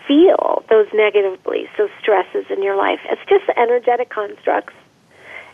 [0.07, 2.99] feel those negative beliefs, those stresses in your life.
[3.05, 4.73] It's just energetic constructs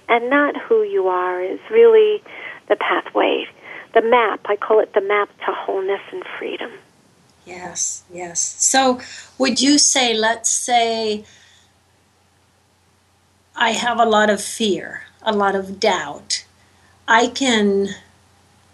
[0.07, 2.21] and not who you are is really
[2.67, 3.47] the pathway
[3.93, 4.41] the map.
[4.45, 6.71] I call it the map to wholeness and freedom.
[7.49, 8.39] Yes, yes.
[8.59, 8.99] So,
[9.39, 11.25] would you say, let's say,
[13.55, 16.45] I have a lot of fear, a lot of doubt.
[17.07, 17.89] I can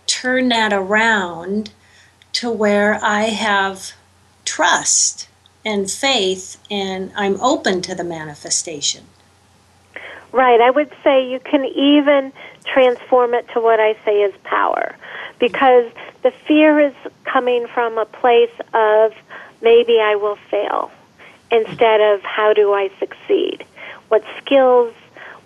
[0.07, 1.71] turn that around
[2.33, 3.93] to where I have
[4.43, 5.29] trust
[5.63, 9.05] and faith and I'm open to the manifestation.
[10.33, 10.59] Right.
[10.59, 12.33] I would say you can even
[12.65, 14.95] transform it to what I say is power
[15.39, 15.91] because
[16.23, 16.93] the fear is
[17.23, 19.13] coming from a place of
[19.61, 20.91] maybe I will fail
[21.51, 23.65] instead of how do I succeed?
[24.07, 24.93] What skills,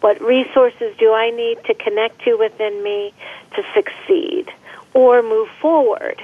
[0.01, 3.13] what resources do I need to connect to within me
[3.55, 4.51] to succeed
[4.93, 6.21] or move forward?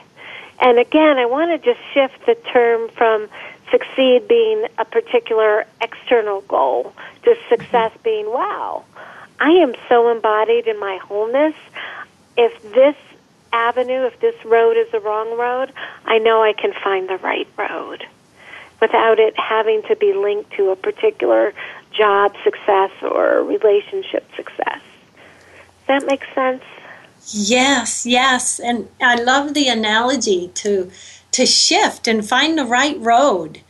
[0.60, 3.28] And again, I want to just shift the term from
[3.72, 8.86] succeed being a particular external goal to success being, wow,
[9.40, 11.56] I am so embodied in my wholeness.
[12.38, 12.96] If this
[13.56, 15.72] avenue, if this road is the wrong road,
[16.06, 18.06] I know I can find the right road
[18.82, 21.54] without it having to be linked to a particular
[21.98, 24.82] job success or relationship success.
[25.88, 26.64] Does that make sense?
[27.28, 28.60] Yes, yes.
[28.60, 30.92] And I love the analogy to
[31.32, 33.62] to shift and find the right road.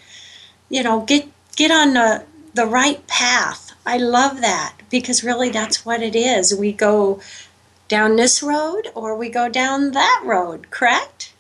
[0.70, 3.74] You know, get get on the the right path.
[3.86, 6.56] I love that because really that's what it is.
[6.56, 7.22] We go
[7.88, 11.34] down this road or we go down that road, correct?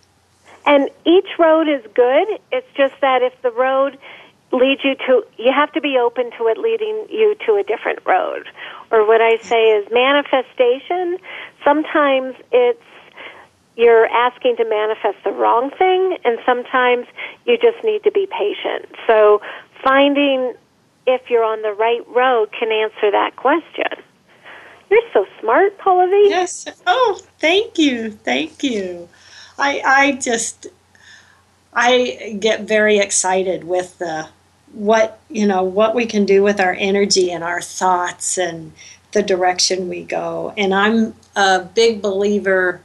[0.65, 2.27] And each road is good.
[2.51, 3.97] It's just that if the road
[4.51, 7.99] leads you to, you have to be open to it leading you to a different
[8.05, 8.47] road.
[8.91, 11.17] Or what I say is manifestation.
[11.63, 12.81] Sometimes it's
[13.75, 17.07] you're asking to manifest the wrong thing, and sometimes
[17.45, 18.87] you just need to be patient.
[19.05, 19.41] So
[19.83, 20.53] finding
[21.05, 24.01] if you're on the right road can answer that question.
[24.89, 26.67] You're so smart, Paula Yes.
[26.85, 28.11] Oh, thank you.
[28.11, 29.09] Thank you.
[29.57, 30.67] I I just
[31.73, 34.29] I get very excited with the
[34.73, 38.73] what you know what we can do with our energy and our thoughts and
[39.11, 40.53] the direction we go.
[40.57, 42.81] And I'm a big believer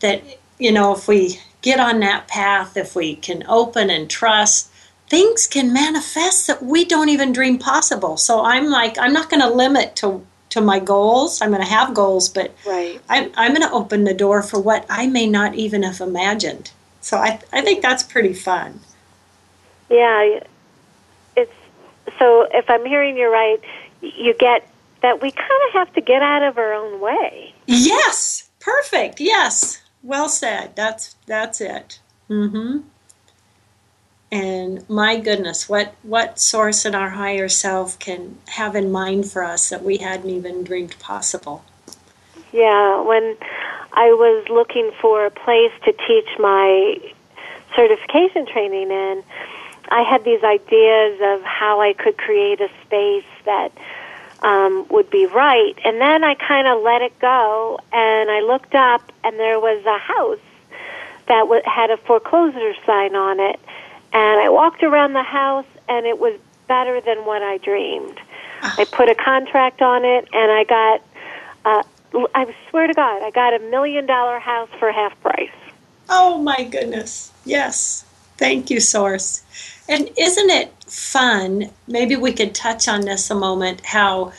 [0.00, 0.22] that
[0.58, 4.70] you know if we get on that path, if we can open and trust,
[5.08, 8.16] things can manifest that we don't even dream possible.
[8.16, 11.40] So I'm like I'm not going to limit to to my goals.
[11.40, 13.00] I'm going to have goals, but right.
[13.08, 16.70] I'm, I'm going to open the door for what I may not even have imagined.
[17.00, 18.80] So I, I think that's pretty fun.
[19.90, 20.40] Yeah,
[21.36, 21.52] it's
[22.18, 22.46] so.
[22.52, 23.60] If I'm hearing you right,
[24.00, 24.68] you get
[25.02, 27.54] that we kind of have to get out of our own way.
[27.66, 29.20] Yes, perfect.
[29.20, 30.76] Yes, well said.
[30.76, 31.98] That's that's it.
[32.30, 32.88] Mm-hmm
[34.32, 39.44] and my goodness what what source in our higher self can have in mind for
[39.44, 41.64] us that we hadn't even dreamed possible
[42.52, 43.36] yeah when
[43.92, 46.96] i was looking for a place to teach my
[47.74, 49.22] certification training in,
[49.88, 53.72] I had these ideas of how I could create a space that
[54.40, 55.74] um, would be right.
[55.84, 59.84] And then I kind of let it go, and I looked up, and there was
[59.84, 60.38] a house
[61.28, 63.60] that w- had a foreclosure sign on it.
[64.12, 68.18] And I walked around the house, and it was better than what I dreamed.
[68.62, 71.02] I put a contract on it, and I got,
[71.64, 71.82] uh,
[72.34, 75.50] I swear to God, I got a million dollar house for half price.
[76.08, 77.32] Oh my goodness.
[77.44, 78.04] Yes.
[78.36, 79.42] Thank you, Source.
[79.88, 81.70] And isn't it fun?
[81.86, 84.32] Maybe we could touch on this a moment how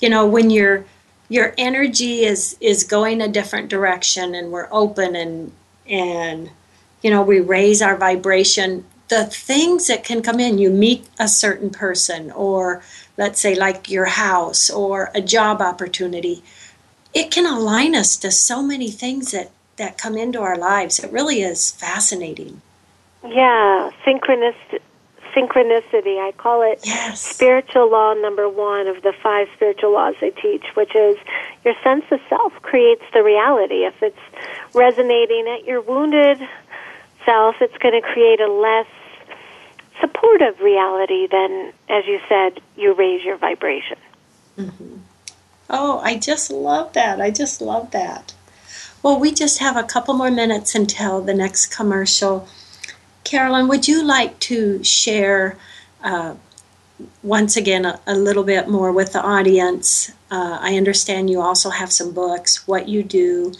[0.00, 0.84] you know when your
[1.28, 5.52] your energy is is going a different direction and we're open and
[5.88, 6.50] and
[7.02, 11.28] you know we raise our vibration the things that can come in you meet a
[11.28, 12.82] certain person or
[13.18, 16.42] let's say like your house or a job opportunity
[17.12, 21.12] it can align us to so many things that that come into our lives it
[21.12, 22.62] really is fascinating
[23.22, 24.80] Yeah, synchronicity.
[25.36, 26.16] Synchronicity.
[26.18, 30.64] I call it yes spiritual law number one of the five spiritual laws I teach,
[30.74, 31.16] which is
[31.64, 33.84] your sense of self creates the reality.
[33.84, 34.24] If it's
[34.74, 36.38] resonating at your wounded
[37.24, 38.86] self, it's going to create a less
[40.00, 43.98] supportive reality than, as you said, you raise your vibration.
[45.70, 47.20] Oh, I just love that.
[47.20, 48.34] I just love that.
[49.02, 52.48] Well, we just have a couple more minutes until the next commercial.
[53.24, 55.56] Carolyn, would you like to share
[56.02, 56.34] uh,
[57.22, 60.10] once again a, a little bit more with the audience?
[60.30, 63.52] Uh, I understand you also have some books, what you do,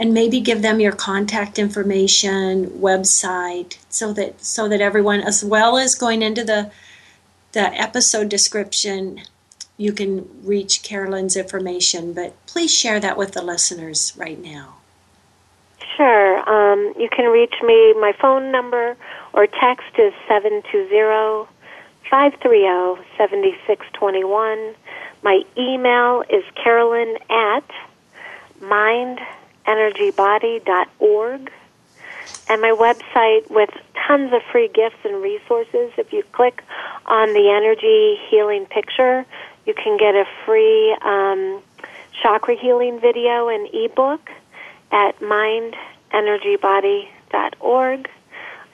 [0.00, 5.76] and maybe give them your contact information, website, so that so that everyone, as well
[5.76, 6.70] as going into the
[7.52, 9.20] the episode description,
[9.76, 12.14] you can reach Carolyn's information.
[12.14, 14.76] But please share that with the listeners right now.
[15.96, 16.48] Sure.
[16.48, 17.92] Um, you can reach me.
[17.92, 18.96] My phone number
[19.34, 21.46] or text is 720
[22.08, 24.74] 530 7621.
[25.22, 27.70] My email is carolyn at
[29.66, 31.52] mindenergybody.org.
[32.48, 33.70] And my website with
[34.06, 35.92] tons of free gifts and resources.
[35.96, 36.62] If you click
[37.06, 39.24] on the energy healing picture,
[39.66, 41.62] you can get a free um,
[42.20, 44.28] chakra healing video and ebook
[44.90, 48.10] at mindenergybody.org.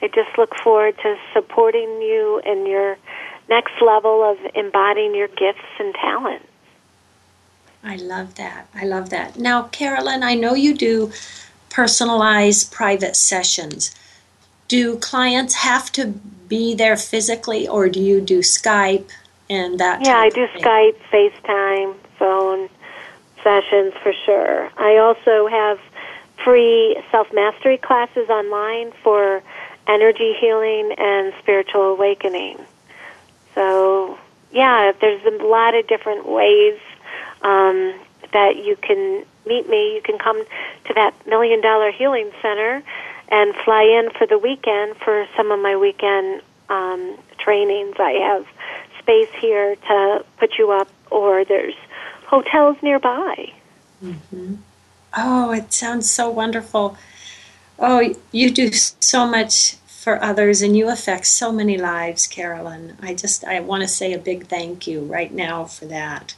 [0.01, 2.97] I just look forward to supporting you in your
[3.49, 6.45] next level of embodying your gifts and talents.
[7.87, 8.67] I love that.
[8.75, 9.39] I love that.
[9.39, 11.13] Now, Carolyn, I know you do
[11.69, 13.95] personalized private sessions.
[14.67, 16.07] Do clients have to
[16.49, 19.09] be there physically, or do you do Skype
[19.49, 20.05] and that?
[20.05, 20.47] Yeah, I do?
[20.47, 22.69] Skype, FaceTime, phone
[23.41, 24.69] sessions for sure.
[24.75, 25.79] I also have
[26.43, 29.41] free self mastery classes online for
[29.87, 32.59] energy healing and spiritual awakening.
[33.55, 34.19] So,
[34.51, 36.77] yeah, there's a lot of different ways
[37.41, 37.93] um,
[38.33, 39.95] that you can meet me.
[39.95, 40.43] You can come
[40.85, 42.83] to that Million Dollar Healing Center
[43.29, 47.95] and fly in for the weekend for some of my weekend um, trainings.
[47.99, 48.45] I have
[48.99, 51.75] space here to put you up, or there's
[52.25, 53.51] hotels nearby.
[54.03, 54.57] mhm
[55.15, 56.97] Oh, it sounds so wonderful.
[57.79, 62.97] Oh, you do so much for others and you affect so many lives, Carolyn.
[63.01, 66.35] I just I want to say a big thank you right now for that.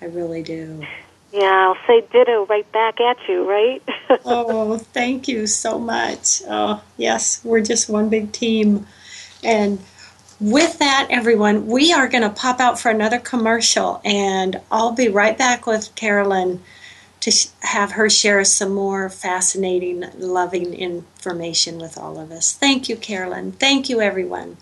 [0.00, 0.84] I really do.
[1.32, 3.82] Yeah, I'll say ditto right back at you, right?
[4.24, 6.42] oh, thank you so much.
[6.48, 8.86] Oh, yes, we're just one big team.
[9.44, 9.78] And
[10.40, 15.08] with that, everyone, we are going to pop out for another commercial, and I'll be
[15.08, 16.60] right back with Carolyn
[17.20, 22.52] to sh- have her share some more fascinating, loving information with all of us.
[22.52, 23.52] Thank you, Carolyn.
[23.52, 24.56] Thank you, everyone.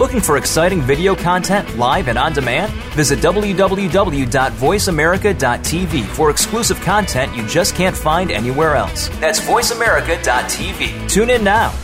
[0.00, 2.72] Looking for exciting video content live and on demand?
[2.94, 9.08] Visit www.voiceamerica.tv for exclusive content you just can't find anywhere else.
[9.20, 11.10] That's voiceamerica.tv.
[11.10, 11.74] Tune in now.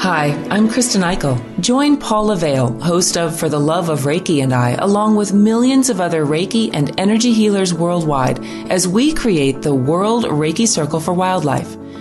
[0.00, 1.40] Hi, I'm Kristen Eichel.
[1.60, 5.88] Join Paula Vale, host of For the Love of Reiki and I, along with millions
[5.88, 11.14] of other Reiki and energy healers worldwide, as we create the World Reiki Circle for
[11.14, 11.74] Wildlife.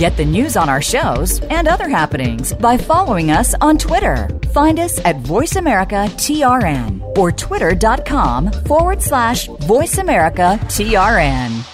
[0.00, 4.30] Get the news on our shows and other happenings by following us on Twitter.
[4.54, 11.66] Find us at VoiceAmericaTRN or twitter.com forward slash VoiceAmericaTRN.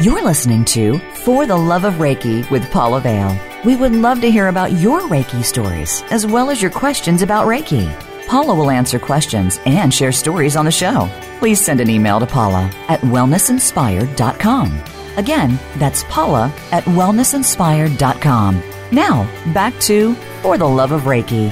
[0.00, 3.36] You're listening to For the Love of Reiki with Paula Vale.
[3.64, 7.48] We would love to hear about your Reiki stories as well as your questions about
[7.48, 8.13] Reiki.
[8.26, 11.08] Paula will answer questions and share stories on the show.
[11.38, 14.82] Please send an email to Paula at wellnessinspired.com.
[15.16, 18.62] Again, that's Paula at wellnessinspired.com.
[18.90, 21.50] Now, back to For the Love of Reiki.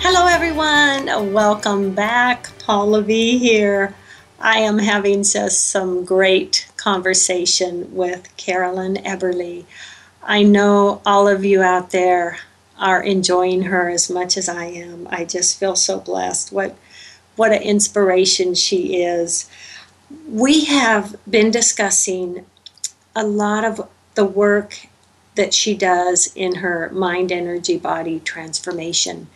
[0.00, 1.32] Hello, everyone.
[1.32, 2.50] Welcome back.
[2.58, 3.94] Paula V here.
[4.38, 9.64] I am having just some great conversation with Carolyn Eberle.
[10.22, 12.38] I know all of you out there
[12.78, 15.08] are enjoying her as much as I am.
[15.10, 16.52] I just feel so blessed.
[16.52, 16.76] What
[17.36, 19.48] what an inspiration she is.
[20.26, 22.46] We have been discussing
[23.14, 24.86] a lot of the work
[25.34, 29.28] that she does in her mind energy body transformation.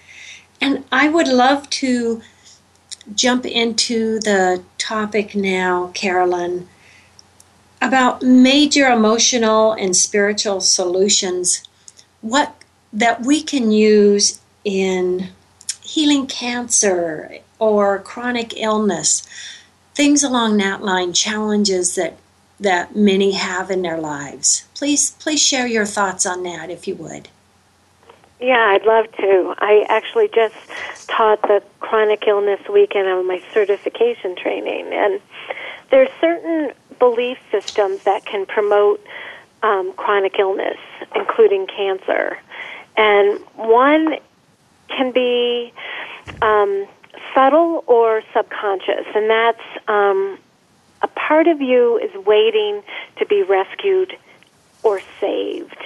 [0.61, 2.23] And I would love to
[3.15, 6.69] jump into the topic now, Carolyn,
[7.83, 11.63] about major emotional and spiritual solutions.
[12.21, 12.55] What
[12.93, 15.29] that we can use in
[15.83, 19.27] healing cancer or chronic illness,
[19.95, 22.17] things along that line, challenges that
[22.59, 24.67] that many have in their lives.
[24.75, 27.29] Please, please share your thoughts on that, if you would.
[28.39, 29.55] Yeah, I'd love to.
[29.59, 30.55] I actually just
[31.09, 35.21] taught the chronic illness weekend of my certification training, and
[35.91, 39.05] there's certain belief systems that can promote
[39.63, 40.79] um, chronic illness,
[41.15, 42.39] including cancer.
[42.97, 44.17] And one
[44.89, 45.73] can be
[46.43, 46.87] um,
[47.35, 50.39] subtle or subconscious, and that's um,
[51.03, 52.83] a part of you is waiting
[53.19, 54.13] to be rescued
[54.83, 55.77] or saved.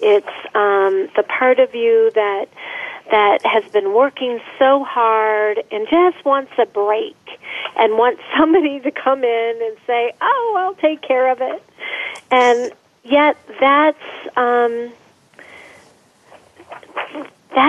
[0.00, 2.46] It's um, the part of you that
[3.10, 7.16] that has been working so hard and just wants a break
[7.76, 11.62] and wants somebody to come in and say, "Oh, I'll take care of it."
[12.30, 12.72] And
[13.04, 13.98] yet, that's
[14.36, 14.92] um,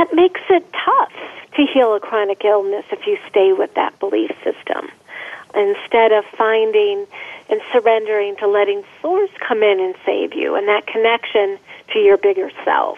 [0.03, 1.13] that makes it tough
[1.55, 4.89] to heal a chronic illness if you stay with that belief system
[5.55, 7.05] instead of finding
[7.49, 11.57] and surrendering to letting source come in and save you and that connection
[11.93, 12.97] to your bigger self.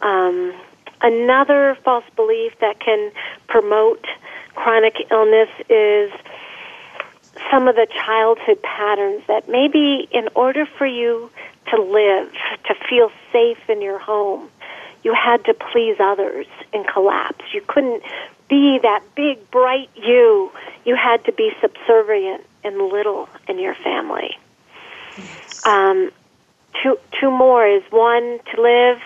[0.00, 0.54] Um,
[1.02, 3.12] another false belief that can
[3.46, 4.04] promote
[4.54, 6.10] chronic illness is
[7.50, 11.30] some of the childhood patterns that maybe in order for you
[11.70, 12.32] to live,
[12.66, 14.48] to feel safe in your home,
[15.02, 17.44] you had to please others and collapse.
[17.52, 18.02] You couldn't
[18.48, 20.50] be that big, bright you.
[20.84, 24.36] You had to be subservient and little in your family.
[25.64, 26.10] Um,
[26.82, 28.98] two, two more is one to live.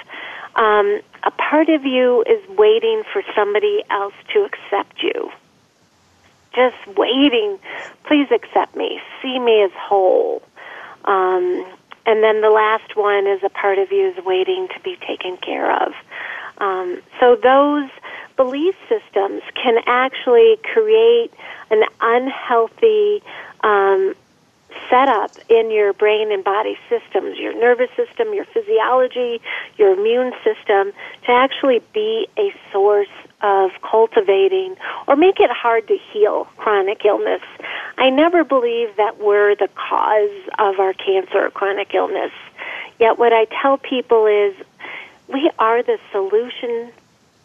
[0.55, 5.30] Um, a part of you is waiting for somebody else to accept you.
[6.55, 7.59] Just waiting.
[8.05, 9.01] Please accept me.
[9.22, 10.43] See me as whole.
[11.05, 11.64] Um,
[12.07, 15.36] and then the last one is a part of you is waiting to be taken
[15.36, 15.92] care of.
[16.59, 17.90] Um, so those
[18.36, 21.30] belief systems can actually create
[21.70, 23.22] an unhealthy
[23.62, 24.14] um,
[24.90, 29.40] setup in your brain and body systems, your nervous system, your physiology,
[29.76, 30.92] your immune system,
[31.24, 33.09] to actually be a source
[33.43, 34.76] of cultivating
[35.07, 37.43] or make it hard to heal chronic illness.
[37.99, 42.32] I never believe that we're the cause of our cancer or chronic illness.
[42.99, 44.55] Yet what I tell people is
[45.28, 46.93] we are the solution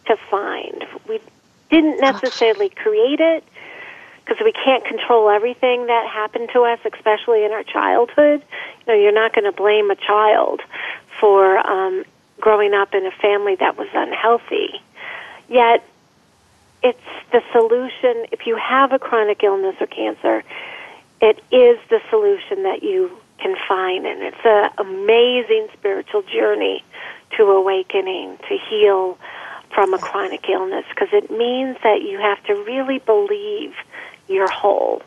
[0.05, 0.85] to find.
[1.07, 1.19] We
[1.69, 3.43] didn't necessarily create it
[4.27, 8.43] because we can't control everything that happened to us, especially in our childhood.
[8.85, 10.61] You know, you're not going to blame a child
[11.19, 12.03] for um,
[12.39, 14.81] growing up in a family that was unhealthy.
[15.49, 15.83] Yet,
[16.83, 16.99] it's
[17.31, 18.27] the solution.
[18.31, 20.43] If you have a chronic illness or cancer,
[21.21, 26.83] it is the solution that you can find, and it's an amazing spiritual journey
[27.37, 29.17] to awakening, to heal
[29.73, 33.75] from a chronic illness, because it means that you have to really believe
[34.27, 35.01] you're whole.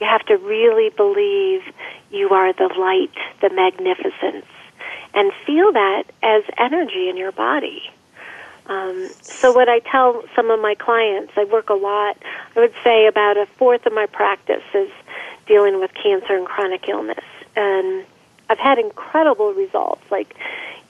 [0.00, 1.62] You have to really believe
[2.10, 3.10] you are the light,
[3.40, 4.46] the magnificence,
[5.14, 7.90] and feel that as energy in your body.
[8.68, 12.18] Um, so, what I tell some of my clients, I work a lot,
[12.54, 14.90] I would say about a fourth of my practice is
[15.46, 17.24] dealing with cancer and chronic illness.
[17.56, 18.04] And
[18.50, 20.36] I've had incredible results, like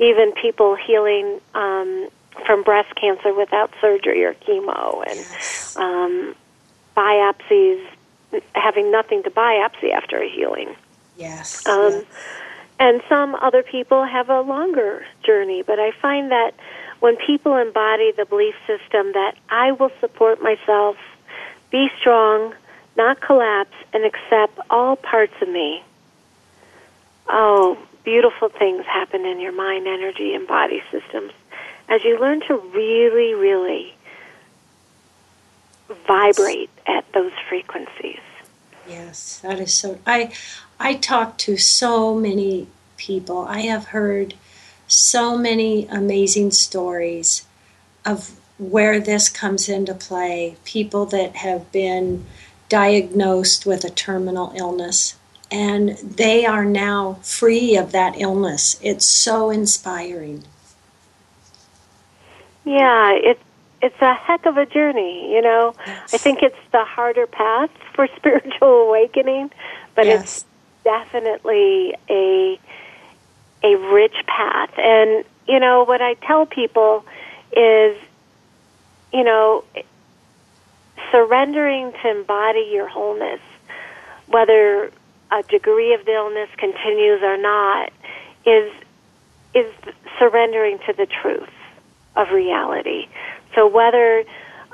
[0.01, 2.09] even people healing um,
[2.45, 5.77] from breast cancer without surgery or chemo, and yes.
[5.77, 6.35] um,
[6.97, 7.85] biopsies
[8.55, 10.75] having nothing to biopsy after a healing.
[11.17, 11.67] Yes.
[11.67, 12.05] Um, yes.
[12.81, 16.55] And some other people have a longer journey, but I find that
[17.01, 20.97] when people embody the belief system that I will support myself,
[21.71, 22.55] be strong,
[22.97, 25.83] not collapse, and accept all parts of me,
[27.29, 31.33] oh, beautiful things happen in your mind, energy, and body systems
[31.89, 33.95] as you learn to really, really
[36.07, 38.21] vibrate at those frequencies.
[38.89, 39.99] Yes, that is so.
[40.07, 40.33] I
[40.81, 43.41] I talk to so many people.
[43.41, 44.35] I have heard
[44.89, 47.47] so many amazing stories
[48.05, 50.57] of where this comes into play.
[50.65, 52.27] People that have been
[52.69, 55.15] diagnosed with a terminal illness
[55.51, 58.79] and they are now free of that illness.
[58.83, 60.45] It's so inspiring.
[62.65, 63.43] Yeah, it's
[63.81, 65.75] it's a heck of a journey, you know.
[65.87, 66.15] Yes.
[66.15, 69.51] I think it's the harder path for spiritual awakening,
[69.95, 70.23] but yes.
[70.23, 70.45] it's
[70.85, 72.59] definitely a
[73.63, 74.71] a rich path.
[74.79, 77.05] And you know what I tell people
[77.53, 77.97] is,
[79.13, 79.65] you know,
[81.11, 83.41] surrendering to embody your wholeness,
[84.27, 84.91] whether
[85.31, 87.93] a degree of the illness continues or not,
[88.47, 88.73] is
[89.55, 89.73] is
[90.19, 91.49] surrendering to the truth
[92.17, 93.09] of reality.
[93.55, 94.25] So whether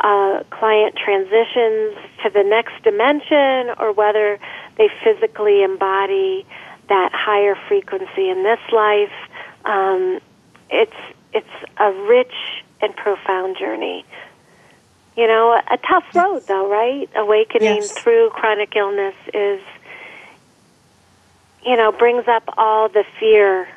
[0.00, 4.38] a client transitions to the next dimension or whether
[4.76, 6.44] they physically embody
[6.88, 9.12] that higher frequency in this life,
[9.64, 10.20] um,
[10.70, 10.92] it's
[11.32, 11.46] it's
[11.78, 12.34] a rich
[12.80, 14.04] and profound journey.
[15.16, 17.08] You know, a, a tough road though, right?
[17.16, 17.92] Awakening yes.
[17.92, 19.60] through chronic illness is
[21.64, 23.68] you know, brings up all the fear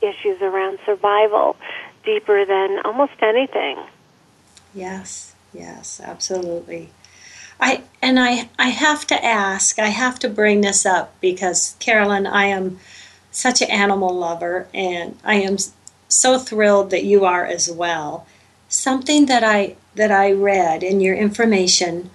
[0.00, 1.56] issues around survival
[2.04, 3.78] deeper than almost anything.
[4.74, 6.90] Yes, yes, absolutely.
[7.60, 12.26] I and I I have to ask, I have to bring this up because Carolyn,
[12.26, 12.80] I am
[13.30, 15.56] such an animal lover and I am
[16.08, 18.26] so thrilled that you are as well.
[18.68, 22.10] Something that I that I read in your information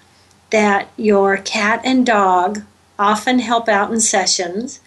[0.49, 2.63] that your cat and dog
[2.97, 4.79] often help out in sessions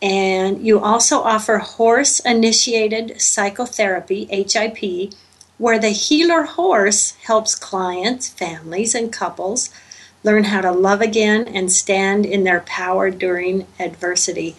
[0.00, 5.12] and you also offer horse initiated psychotherapy, HIP,
[5.56, 9.70] where the healer horse helps clients, families, and couples
[10.24, 14.56] learn how to love again and stand in their power during adversity.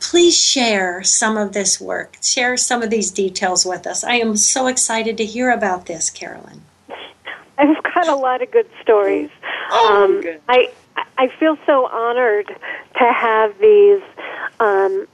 [0.00, 2.16] Please share some of this work.
[2.20, 4.02] Share some of these details with us.
[4.02, 6.62] I am so excited to hear about this, Carolyn.
[7.58, 9.30] I've got a lot of good stories.
[9.70, 10.40] Oh, um, good.
[10.48, 10.72] I
[11.16, 14.02] I feel so honored to have these
[14.58, 15.06] um,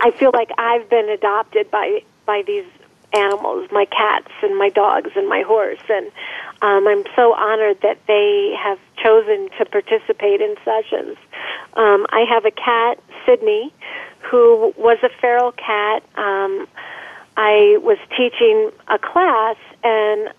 [0.00, 2.66] I feel like I've been adopted by by these
[3.14, 6.06] animals, my cats and my dogs and my horse, and
[6.62, 11.16] um, I'm so honored that they have chosen to participate in sessions.
[11.74, 13.72] Um, I have a cat, Sydney,
[14.20, 16.02] who was a feral cat.
[16.16, 16.66] Um,
[17.36, 20.32] I was teaching a class, and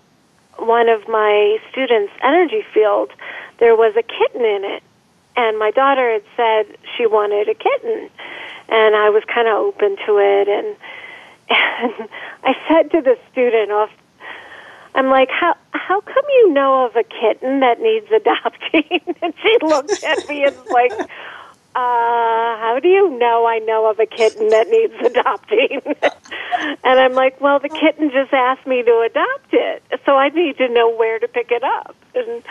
[0.58, 3.12] one of my students' energy field,
[3.60, 4.84] there was a kitten in it,
[5.36, 8.10] and my daughter had said she wanted a kitten
[8.70, 10.76] and I was kind of open to it and
[11.50, 12.10] and
[12.44, 13.90] I said to the student off
[14.96, 19.14] I'm like, how how come you know of a kitten that needs adopting?
[19.22, 21.08] and she looked at me and was like, uh,
[21.76, 25.82] how do you know I know of a kitten that needs adopting?
[26.86, 30.58] and I'm like, well, the kitten just asked me to adopt it, so I need
[30.60, 31.98] to know where to pick it up.
[32.16, 32.42] And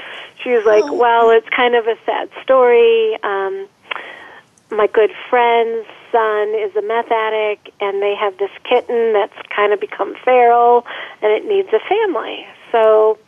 [0.43, 0.93] she was like, oh.
[0.93, 3.17] well, it's kind of a sad story.
[3.23, 3.67] Um,
[4.71, 9.73] my good friend's son is a meth addict, and they have this kitten that's kind
[9.73, 10.87] of become feral,
[11.23, 12.47] and it needs a family.
[12.73, 13.19] So,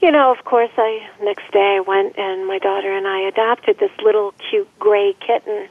[0.00, 3.78] you know, of course, I next day I went and my daughter and I adopted
[3.78, 5.68] this little cute gray kitten,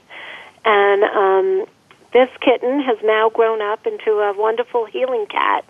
[0.65, 1.65] and um,
[2.13, 5.65] this kitten has now grown up into a wonderful healing cat,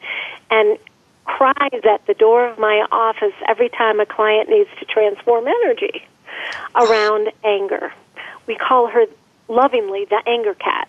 [0.49, 0.77] and
[1.25, 6.07] cries at the door of my office every time a client needs to transform energy
[6.75, 7.91] around anger
[8.47, 9.05] we call her
[9.47, 10.87] lovingly the anger cat.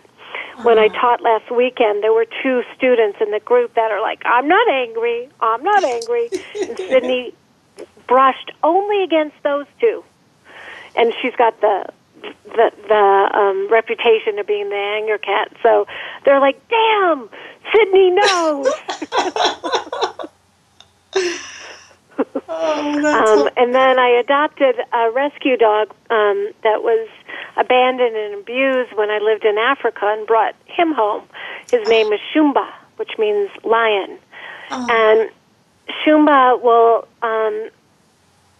[0.63, 4.21] When I taught last weekend, there were two students in the group that are like,
[4.25, 6.29] I'm not angry, I'm not angry.
[6.61, 7.33] and Sydney
[8.07, 10.03] brushed only against those two.
[10.95, 11.85] and she's got the
[12.21, 15.51] the the um, reputation of being the anger cat.
[15.63, 15.87] So
[16.25, 17.29] they're like, "Damn,
[17.73, 18.67] Sydney knows."
[22.49, 27.07] oh, um, and then I adopted a rescue dog um, that was
[27.59, 31.23] abandoned and abused when I lived in Africa and brought him home.
[31.69, 34.17] His name is Shumba, which means lion.
[34.71, 34.87] Oh.
[34.89, 35.29] And
[36.03, 37.69] Shumba will um,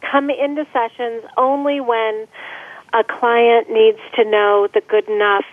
[0.01, 2.27] come into sessions only when
[2.93, 5.45] a client needs to know the good enough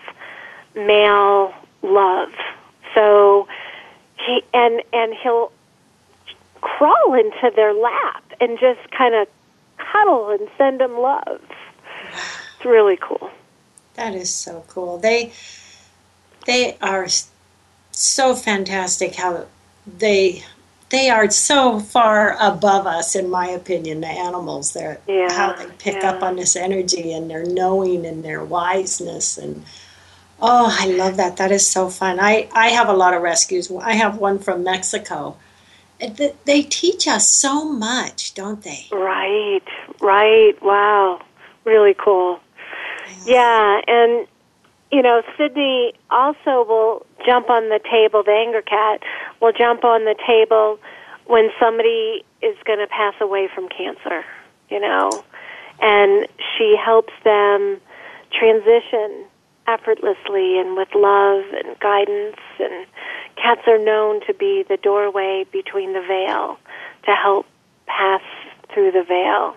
[0.75, 2.33] male love.
[2.95, 3.47] So
[4.17, 5.53] he and and he'll
[6.63, 9.29] crawl into their lap and just kind of
[9.79, 11.41] cuddle and send them love.
[12.57, 13.31] It's really cool.
[13.97, 14.99] That is so cool.
[14.99, 15.33] They
[16.47, 17.07] they are
[17.91, 19.47] so fantastic how
[19.87, 20.45] they
[20.91, 25.67] they are so far above us in my opinion the animals they're Yeah, how they
[25.79, 26.11] pick yeah.
[26.11, 29.65] up on this energy and their knowing and their wiseness and
[30.41, 33.73] oh i love that that is so fun i i have a lot of rescues
[33.83, 35.37] i have one from mexico
[36.45, 39.63] they teach us so much don't they Right,
[40.01, 40.63] right.
[40.63, 41.23] Wow.
[41.65, 42.41] Really cool.
[43.25, 44.27] Yeah, and
[44.93, 49.03] you know, Sydney also will jump on the table, the anger cat
[49.41, 50.79] will jump on the table
[51.27, 54.25] when somebody is going to pass away from cancer,
[54.71, 55.11] you know,
[55.83, 57.81] and she helps them
[58.33, 59.25] transition
[59.67, 62.87] effortlessly and with love and guidance and
[63.37, 66.59] cats are known to be the doorway between the veil
[67.05, 67.47] to help
[67.87, 68.23] pass
[68.73, 69.57] through the veil.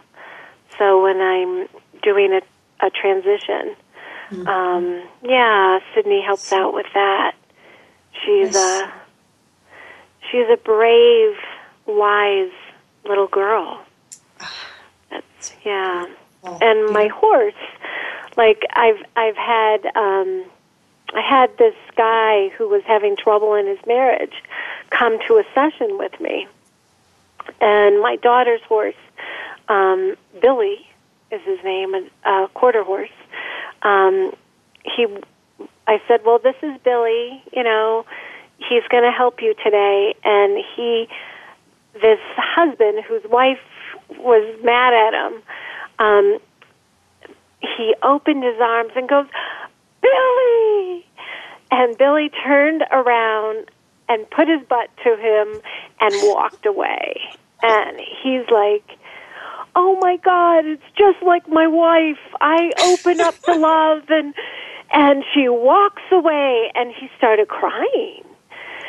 [0.77, 1.67] So when I'm
[2.01, 2.41] doing a,
[2.81, 3.75] a transition,
[4.47, 7.33] um, yeah, Sydney helps out with that.
[8.23, 8.55] She's Yes.
[8.55, 8.91] a
[10.31, 11.35] she's a brave,
[11.85, 12.51] wise
[13.05, 13.81] little girl.
[15.09, 16.05] That's yeah.
[16.43, 17.53] Oh, And my horse,
[18.37, 20.43] like I've I've had um
[21.13, 24.43] I had this guy who was having trouble in his marriage
[24.91, 26.47] come to a session with me.
[27.61, 28.93] And my daughter's horse,
[29.69, 30.85] um, Billy
[31.31, 33.09] is his name, a, a quarter horse.
[33.81, 34.33] Um,
[34.83, 35.07] he,
[35.87, 37.43] I said, well, this is Billy.
[37.55, 38.05] You know,
[38.57, 40.15] he's going to help you today.
[40.23, 41.07] And he,
[41.93, 43.59] this husband whose wife
[44.17, 45.41] was mad at him,
[45.99, 46.39] um,
[47.61, 49.25] he opened his arms and goes,
[50.01, 51.05] Billy!
[51.71, 53.69] And Billy turned around
[54.07, 55.61] and put his butt to him
[56.01, 57.21] and walked away.
[57.61, 58.97] And he's like,
[59.81, 62.19] Oh my God, it's just like my wife.
[62.41, 64.33] I open up to love and
[64.91, 68.25] and she walks away and he started crying.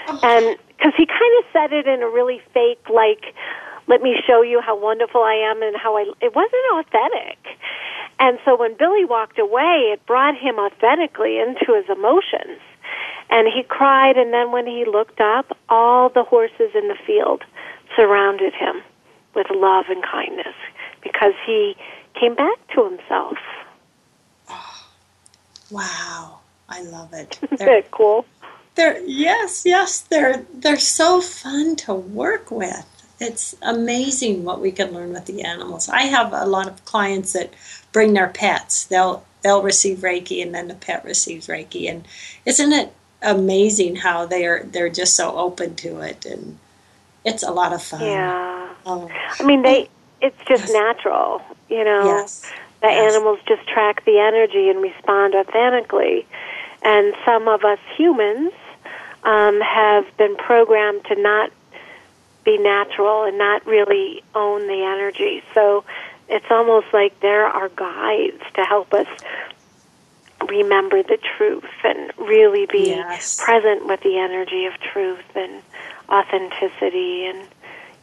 [0.08, 0.18] Oh.
[0.24, 3.36] And because he kind of said it in a really fake, like,
[3.86, 7.38] let me show you how wonderful I am and how I, it wasn't authentic.
[8.18, 12.58] And so when Billy walked away, it brought him authentically into his emotions.
[13.30, 17.44] And he cried, and then when he looked up, all the horses in the field
[17.94, 18.82] surrounded him
[19.36, 20.56] with love and kindness
[21.02, 21.76] because he
[22.14, 23.38] came back to himself.
[24.48, 24.86] Oh,
[25.70, 28.24] wow i love it Isn't that cool?
[28.76, 32.86] They're yes, yes, they're they're so fun to work with.
[33.18, 35.88] It's amazing what we can learn with the animals.
[35.88, 37.52] I have a lot of clients that
[37.92, 38.84] bring their pets.
[38.84, 42.06] They'll they'll receive Reiki and then the pet receives Reiki and
[42.46, 46.58] isn't it amazing how they're they're just so open to it and
[47.24, 48.00] it's a lot of fun.
[48.00, 48.72] Yeah.
[48.86, 49.90] Oh, I mean, they.
[50.20, 50.70] It's just Yes.
[50.70, 52.04] natural, you know.
[52.22, 52.40] yes.
[52.82, 53.12] The Yes.
[53.12, 56.26] animals just track the energy and respond authentically.
[56.82, 58.52] And some of us humans
[59.24, 61.50] um, have been programmed to not
[62.44, 65.42] be natural and not really own the energy.
[65.54, 65.84] So
[66.28, 69.06] it's almost like there are guides to help us
[70.48, 73.36] remember the truth and really be Yes.
[73.36, 75.62] present with the energy of truth and
[76.08, 77.48] authenticity and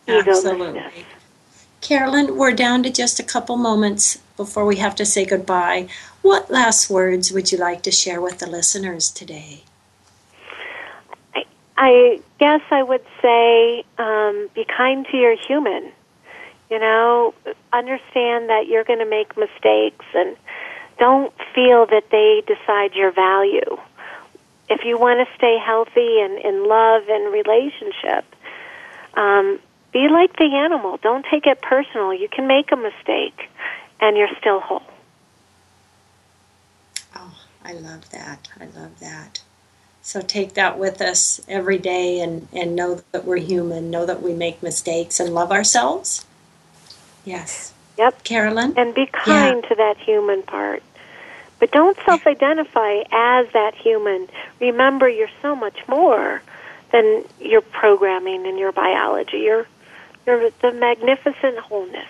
[0.07, 0.27] egolessness.
[0.27, 1.05] Absolutely.
[1.81, 5.87] Carolyn, we're down to just a couple moments before we have to say goodbye.
[6.21, 9.63] What last words would you like to share with the listeners today?
[11.35, 11.43] I,
[11.77, 15.91] I guess I would say um, be kind to your human.
[16.69, 17.33] You know,
[17.71, 20.35] understand that you're going to make mistakes and
[20.99, 23.77] don't feel that they decide your value.
[24.69, 28.25] If you want to stay healthy and in love and relationship,
[29.13, 29.59] um,
[29.91, 30.97] be like the animal.
[31.01, 32.13] Don't take it personal.
[32.13, 33.49] You can make a mistake
[33.99, 34.83] and you're still whole.
[37.15, 38.49] Oh, I love that.
[38.59, 39.41] I love that.
[40.01, 44.21] So take that with us every day and, and know that we're human, know that
[44.21, 46.25] we make mistakes and love ourselves.
[47.25, 47.73] Yes.
[47.97, 48.23] Yep.
[48.23, 48.73] Carolyn?
[48.77, 49.69] And be kind Yeah.
[49.69, 50.83] to that human part.
[51.59, 54.29] But don't self identify as that human.
[54.59, 56.41] Remember, you're so much more
[56.91, 59.39] than your programming and your biology.
[59.39, 59.65] You're,
[60.27, 62.09] you're the magnificent wholeness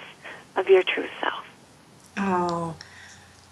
[0.56, 1.46] of your true self.
[2.18, 2.76] Oh,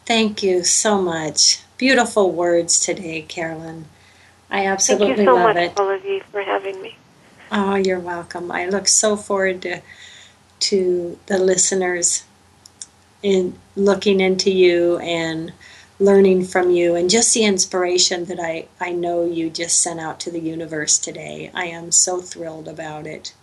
[0.05, 1.61] thank you so much.
[1.77, 3.85] Beautiful words today, Carolyn.
[4.49, 5.15] I absolutely love it.
[5.15, 5.79] Thank you so love much, it.
[5.79, 6.97] Olivia, for having me.
[7.51, 8.51] Oh, you're welcome.
[8.51, 9.81] I look so forward to
[10.61, 12.23] to the listeners
[13.21, 15.53] in looking into you and
[15.99, 20.19] learning from you and just the inspiration that I, I know you just sent out
[20.21, 21.51] to the universe today.
[21.53, 23.33] I am so thrilled about it.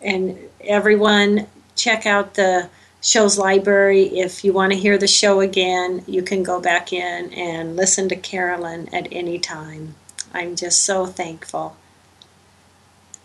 [0.00, 1.46] And everyone,
[1.76, 2.68] check out the
[3.00, 4.18] show's library.
[4.18, 8.08] If you want to hear the show again, you can go back in and listen
[8.08, 9.94] to Carolyn at any time.
[10.32, 11.76] I'm just so thankful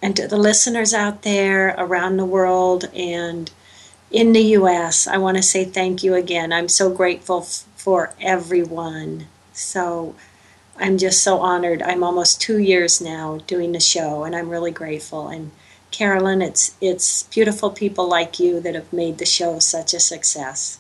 [0.03, 3.49] and to the listeners out there around the world and
[4.11, 6.51] in the US, I want to say thank you again.
[6.53, 9.27] I'm so grateful f- for everyone.
[9.53, 10.13] So
[10.77, 11.81] I'm just so honored.
[11.81, 15.29] I'm almost two years now doing the show, and I'm really grateful.
[15.29, 15.51] And
[15.93, 20.79] Carolyn, it's it's beautiful people like you that have made the show such a success.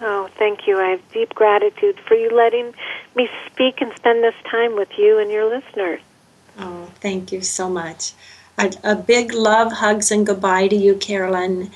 [0.00, 0.78] Oh, thank you.
[0.78, 2.74] I have deep gratitude for you letting
[3.16, 6.00] me speak and spend this time with you and your listeners.
[6.58, 8.12] Oh, thank you so much.
[8.58, 11.70] A, a big love, hugs, and goodbye to you, Carolyn.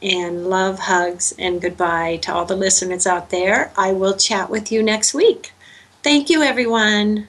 [0.00, 3.72] And love, hugs, and goodbye to all the listeners out there.
[3.76, 5.52] I will chat with you next week.
[6.02, 7.28] Thank you, everyone.